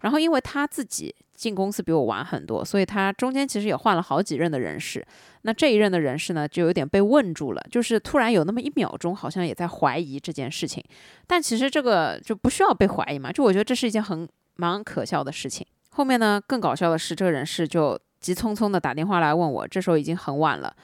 [0.00, 5.02] 然后因为他自己进公司比我晚很多，所以他中间其实也换了好几任的人事。
[5.42, 10.84] 那这一任的人事呢，就有点被问住了，就是突然有那么一秒钟，好像也在怀疑这件事情。
[11.26, 15.66] 但其实这个就不需要被怀疑嘛，就我觉得这是一件很蛮可笑的事情。
[15.90, 20.76] 后面呢，更搞笑的是，这个人事就急匆匆的打电话来问我，这时候已经很晚了。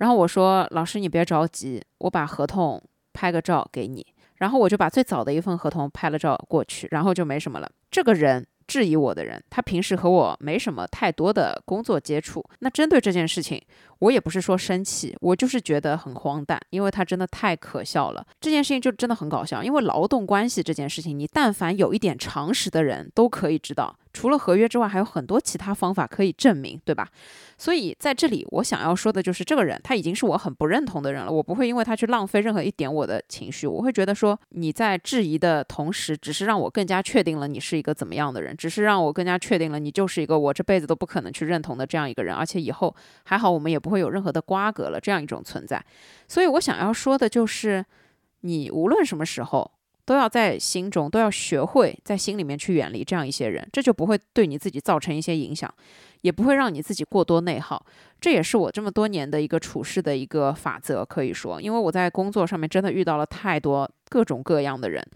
[0.00, 2.82] 然后我说：“老师，你别着急，我把合同
[3.14, 4.04] 拍个照给你。”
[4.36, 7.70] 然后我就把最早的一份合同拍了照过去，然后就没什么了。
[7.90, 8.46] 这个人。
[8.66, 12.40] 质疑我的人，他平时和我没什么太多的工作接触。
[12.60, 13.60] 那针对这件事情，
[14.00, 18.26] 我也不是说生气，我就是觉得很荒诞，因为他真的太可笑了。
[18.40, 23.96] 这件事情就真的很搞笑，因为劳动关系这件事情，你但凡有一点常识的人都可以知道。
[24.12, 27.08] 除了合约之外，还有很多其他方法可以证明，对吧？
[27.56, 31.30] 所以在这里，我想要说的就是，这个人他已经是我很不认同的人了。
[31.30, 42.92] 我不会因为他去浪费任何一点我的情绪，我会觉得说你在质疑的同时，只是让我更加确定了你是一个怎么样的人，只是让我更加确定了你就是一个我这辈子都不可能去认同的这样一个人，而且以后
[43.22, 45.84] 还好我们也不会有任何的瓜葛了这样一种存在。
[46.26, 47.84] 所以我想要说的就是，
[48.40, 49.70] 你无论什么时候。
[50.06, 55.72] 都要在心中，都要学会在心里面去远离这样一些人，这就不会对你自己造成一些影响，
[56.22, 57.86] 也不会让你自己过多内耗。
[58.20, 65.06] 这也是我这么多年的一个处事的一个法则，可以说，因为我在工作上面真的遇到了太多各种各样的人，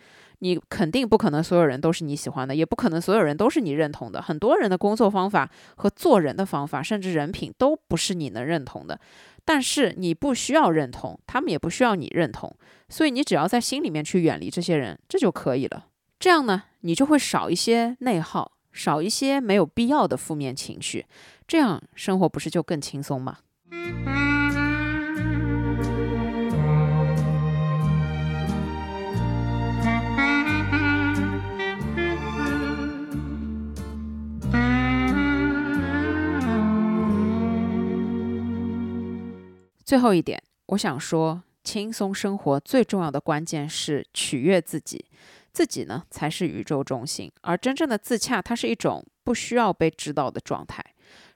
[0.40, 4.20] 你肯定不可能所有人都是你喜欢的，也不可能所有人都是你认同的。
[4.20, 8.98] 很多人的工作方法和做人的方法，甚至人品都不是你能认同的。
[9.44, 12.54] 但是你不需要认同，他们也不需要你认同，
[12.88, 15.86] 所以你只要在心里面去远离这些人，这就可以了。
[16.18, 21.04] 这样呢，你就会少一些内耗，少一些没有必要的负面情绪，
[21.46, 23.38] 这样生活不是就更轻松吗？
[39.84, 45.04] 最后一点，我想说，轻松生活最重要的关键是取悦自己，
[45.52, 47.30] 自己呢才是宇宙中心。
[47.42, 50.82] 而真正的自洽，它是一种不需要被知道的状态。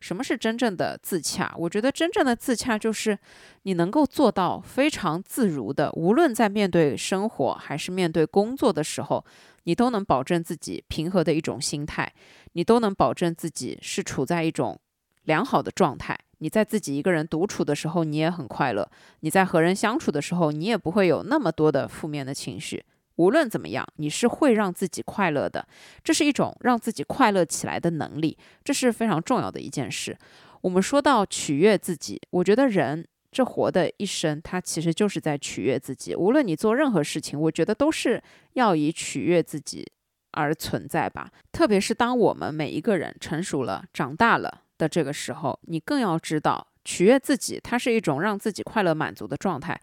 [0.00, 1.54] 什么是真正的自洽？
[1.58, 3.18] 我觉得真正的自洽就是
[3.64, 9.22] 你能够做到非常自如的，无论在面对生活还是面对工作的时候，
[9.64, 12.10] 你都能保证自己平和的一种心态，
[12.52, 14.80] 你都能保证自己是处在一种
[15.24, 16.18] 良好的状态。
[16.38, 18.84] 你在自己一个人独处的时候，你也很快乐；
[19.20, 22.84] 你在和人相处的时候，你也不会有那么多的负面的情绪。
[23.16, 25.66] 无论怎么样，你是会让自己快乐的，
[26.04, 30.16] 这是一种让自己快乐起来的能力，这是非常重要的一件事。
[30.60, 36.14] 我们说到取悦自己，我觉得人这活的一生，他其实就是在取悦自己。
[36.14, 38.22] 无论你做任何事情，我觉得都是
[38.52, 39.84] 要以取悦自己
[40.30, 41.28] 而存在吧。
[41.50, 44.62] 特别是当我们每一个人成熟了、长大了。
[44.78, 49.78] 的这个时候，你更要知道取悦自己，它是一种让自己快乐满足的状态。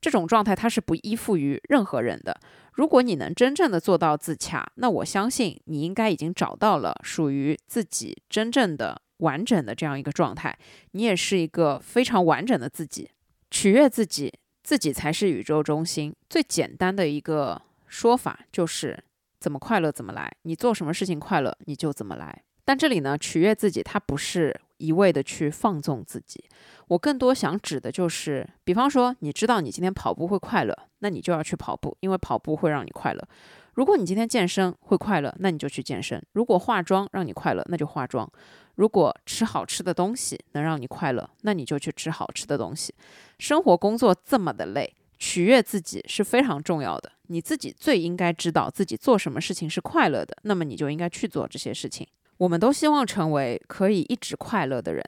[0.00, 2.38] 这种状态它是不依附于任何人的。
[2.74, 10.56] 如果你能真正的做到自洽，那我相信你应该已经找到了属于自己真正的完整的这样一个状态。
[10.92, 13.10] 你也是一个非常完整的自己。
[13.50, 14.32] 取悦自己，
[14.62, 16.14] 自己才是宇宙中心。
[16.28, 19.02] 最简单的一个说法就是
[19.40, 20.30] 怎么快乐怎么来。
[20.42, 22.42] 你做什么事情快乐，你就怎么来。
[22.66, 26.44] 但这里呢，取悦自己，它不是一味的去放纵自己。
[26.88, 33.28] 我更多想指的就是，比方说，你知道你今天跑步会快乐，那你就要去跑步，因为跑步会让你快乐。
[33.74, 36.20] 如果你今天健身会快乐，那你就去健身。
[36.32, 38.28] 如果化妆让你快乐，那就化妆。
[38.74, 42.92] 如果吃好吃的东西能让你快乐，那你就去吃好吃的东西。
[43.38, 47.12] 生活工作这么的累，取悦自己是非常重要的。
[47.28, 52.06] 你自己最应该知道自己做什么事情是快乐的，那么你就应该去做这些事情。
[52.38, 55.04] 我们都希望成为可以一直快乐的人，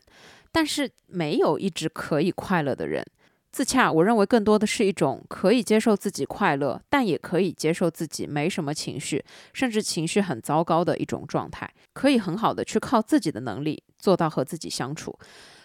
[0.50, 3.04] 但是没有一直可以快乐的人。
[3.50, 9.24] 自洽，我认为更多的是一种可以接受自己快乐，但也可以接受自己没什么情绪，
[9.54, 11.68] 甚至情绪很糟糕的一种状态。
[11.94, 15.18] 可以很好的去靠自己的能力做到和自己相处。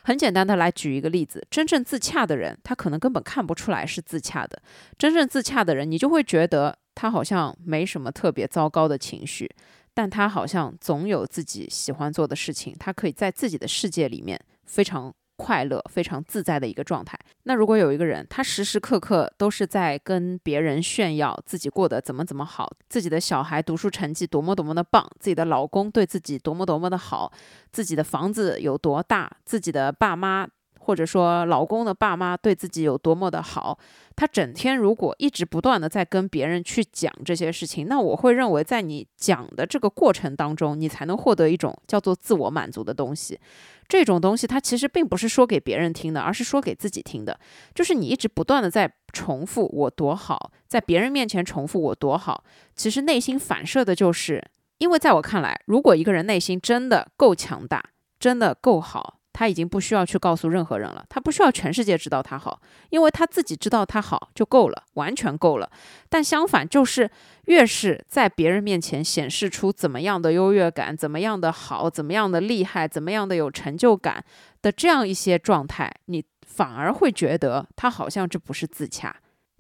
[0.06, 4.62] 很简单的来举一个例子，真正自洽的人，他可能根本看不出来是自洽的。
[4.98, 9.50] 真正自洽的人，你就会觉得他好像没什么特别糟糕的情绪。
[9.94, 17.20] 但他好像总有自己喜欢做的事情，他可以在自己的世界里面非常快乐、非常自在的一个状态。
[17.44, 27.32] 那如果有一个人，他时时刻刻都是在跟别人炫耀自己过得怎么怎么好，自己的小孩读书成绩多么多么的棒，自己的老公对自己多么多么的好，
[27.72, 30.48] 自己的房子有多大，自己的爸妈
[30.84, 33.78] 或者说老公的爸妈对自己有多么的好，
[34.16, 43.40] 他整天如果一直不断的在跟别人去讲这些事情，那我会认为在你讲的这个过程当中，你才能获得一种叫做自我满足的东西。
[43.88, 47.40] 这种东西它其实并不是说给别人听的，而是说给自己听的。
[47.74, 52.44] 就是你一直不断的在重复我多好，在别人面前重复我多好，
[52.76, 54.44] 其实内心反射的就是，
[54.80, 57.84] 因为在我看来，如果一个人内心真的够强大，
[58.20, 59.20] 真的够好。
[59.34, 62.62] 他已经不需要去告诉任何人了，他不需要全世界知道他好，
[62.92, 65.70] 因为他自己知道他好就够了，完全够了。
[66.08, 67.10] 但相反，就是
[67.46, 74.24] 越是在别人面前显示出怎么样的优越感，怎么样的好，怎么样的厉害，怎么样的有成就感
[74.62, 79.16] 的这样一些状态，你反而会觉得他好像这不是自洽，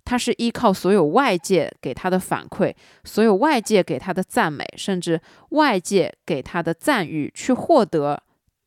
[0.05, 2.71] 他是依靠所有外界给他的反馈，
[3.03, 5.19] 所有外界给他的赞美，甚至
[5.49, 8.21] 外界给他的赞誉去获得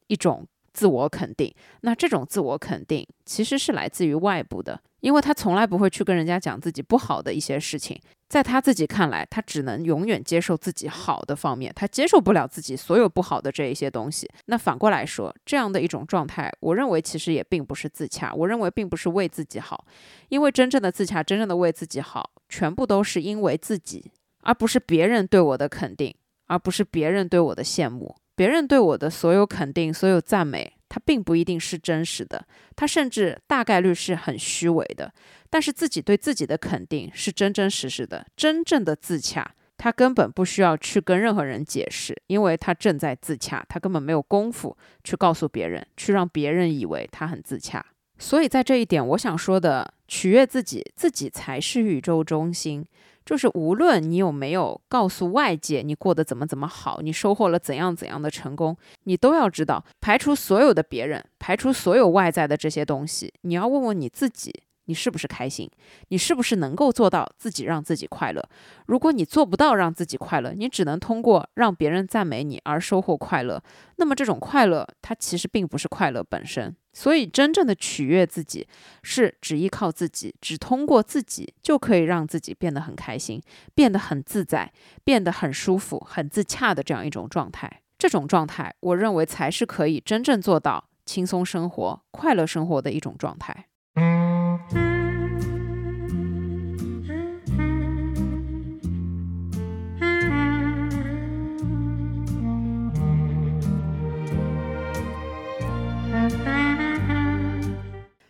[0.08, 0.44] 一种。
[0.76, 1.50] 自我肯定，
[1.80, 7.98] 那这种自我肯定其实是来自于外部的，因为他从来不会去跟人家讲自己不好的一些事情，
[8.28, 14.30] 在他自己看来，他只能永远接受自己好的方面，他接受不了自己所有不好的这一些东西。
[14.44, 19.86] 那反过来说，这样的一种状态，我认为其实也并不是自洽，我认为并不是为自己好，
[20.28, 24.12] 因为真正的自洽，真正的为自己好，全部都是因为自己，
[24.42, 26.14] 而不是别人对我的肯定，
[26.48, 28.14] 而不是别人对我的羡慕。
[28.36, 35.12] 别人对我的所有肯定、所有赞美，它并不一定是真实的，它甚至大概率是很虚伪的。
[35.48, 47.84] 但是自己对自己的肯定是真真实实的，真正的自洽，他根本不需要去跟任何人解释，因为他正在自洽，他根本没有功夫去告诉别人，去让别人以为他很自洽。
[48.18, 52.84] 所以在这一点，我想说的，取悦自己，自己才是宇宙中心。
[53.26, 64.62] 就是无论你有没有告诉外界你过得怎么怎么好，你收获了怎样怎样的成功，你都要知道，排除所有的别人，排除所有外在的这些东西，你要问问你自己。
[64.86, 65.70] 你是不是开心？
[66.08, 68.42] 你是不是能够做到自己让自己快乐？
[68.86, 73.62] 如果你做不到让自己快乐，你只能通过让别人赞美你而收获快乐，
[73.96, 76.74] 那么这种快乐它其实并不是快乐本身。
[76.92, 78.66] 所以，真正的取悦自己，
[79.02, 83.42] 是只依靠自己，只通过自己就可以让自己变得很开心，
[83.74, 84.72] 变得很自在，
[85.04, 87.82] 变得很舒服、很自洽的这样一种状态。
[87.98, 93.66] 这种状态，我认为才是可以真正做到轻松生活、快乐生活的一种状态。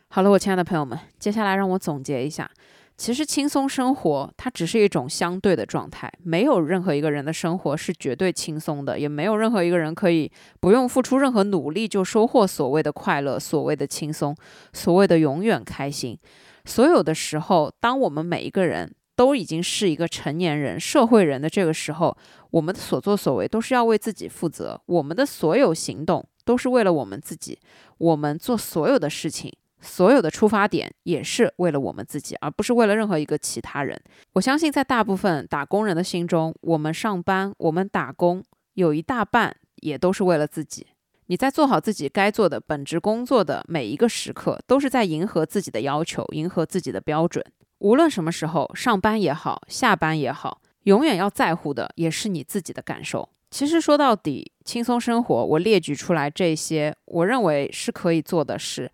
[0.09, 2.51] 好了，我亲爱的朋友们，接下来让我总结一下。
[2.97, 10.31] 其实轻松生活，它只是一种相对的状态，没有任何一个人的生活是绝对轻松的，也没有任何一个人可以
[10.61, 14.35] 不用付出任何努力就收获所谓的快乐、所谓的轻松、
[14.73, 16.19] 所谓的永远开心。
[16.65, 22.17] 所有的时候，当我们每一个人都已经是一个成年人、社会人的这个时候，
[22.51, 27.59] 我们的所作所为都是要为自己负责，我们的所有行动都是为了我们自己，
[27.99, 29.53] 我们做所有的事情。
[29.81, 34.01] 所有的出发点也是为了我们自己，而不是为了任何一个其他人。
[34.33, 38.43] 我相信，在大部分打工人的心中，我们上班、我们打工，
[38.75, 40.87] 有一大半也都是为了自己。
[41.27, 47.45] 你在做好自己该做的本职工作的每一个时刻，都是在迎合自己的要求，迎合自己的标准。
[47.79, 53.29] 无论什么时候上班也好，下班也好，永远要在乎的也是你自己的感受。
[53.51, 58.91] 其实说到底，轻松生活，我列举出来这些，我认为是可以做的事。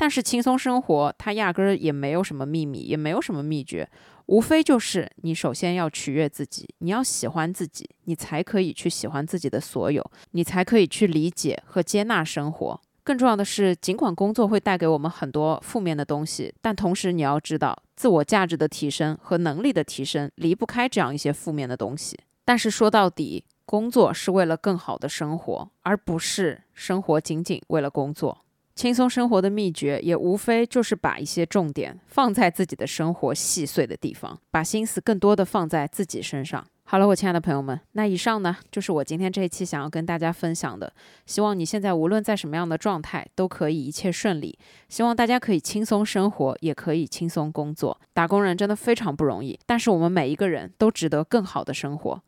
[0.00, 3.86] 但是轻松生活，它压根儿也没有什么秘密，也没有什么秘诀，
[4.24, 12.80] 无非就是你首先要取悦自己，你要喜欢自己，你才可以去喜欢自己的所有，你才可以去理解和接纳生活。
[13.04, 22.18] 更重要的是，尽管工作会带给我们很多负面的东西，但同时你要知道，自我价值的提升和能力的提升离不开这样一些负面的东西。
[22.46, 28.46] 但是说到底，工作是为了更好的生活，而不是生活仅仅为了工作。
[28.74, 36.66] 轻松生活的秘诀也无非就是把一些重点放在自己的生活细碎的地方，把心思更多的放在自己身上。
[36.84, 40.92] 好了，我亲爱的朋友们，那以上呢就是我今天这一期想要跟大家分享的。
[41.24, 44.58] 希望你现在无论在什么样的状态，都可以一切顺利。
[44.88, 48.00] 希望大家可以轻松生活，也可以轻松工作。
[48.12, 52.22] 打工人真的非常不容易，但是我们每一个人都值得更好的生活。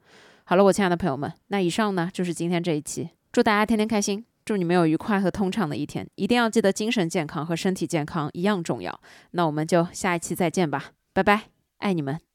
[0.44, 4.24] 好了，我亲爱的朋友们，那以上呢就是今天这一期，祝大家天天开心。
[4.44, 9.00] 祝你们有愉快和通畅的一天，一定要记得精神健康和身体健康一样重要。
[9.32, 11.42] 那我们就下一期再见吧，拜拜，
[11.78, 12.31] 爱你们。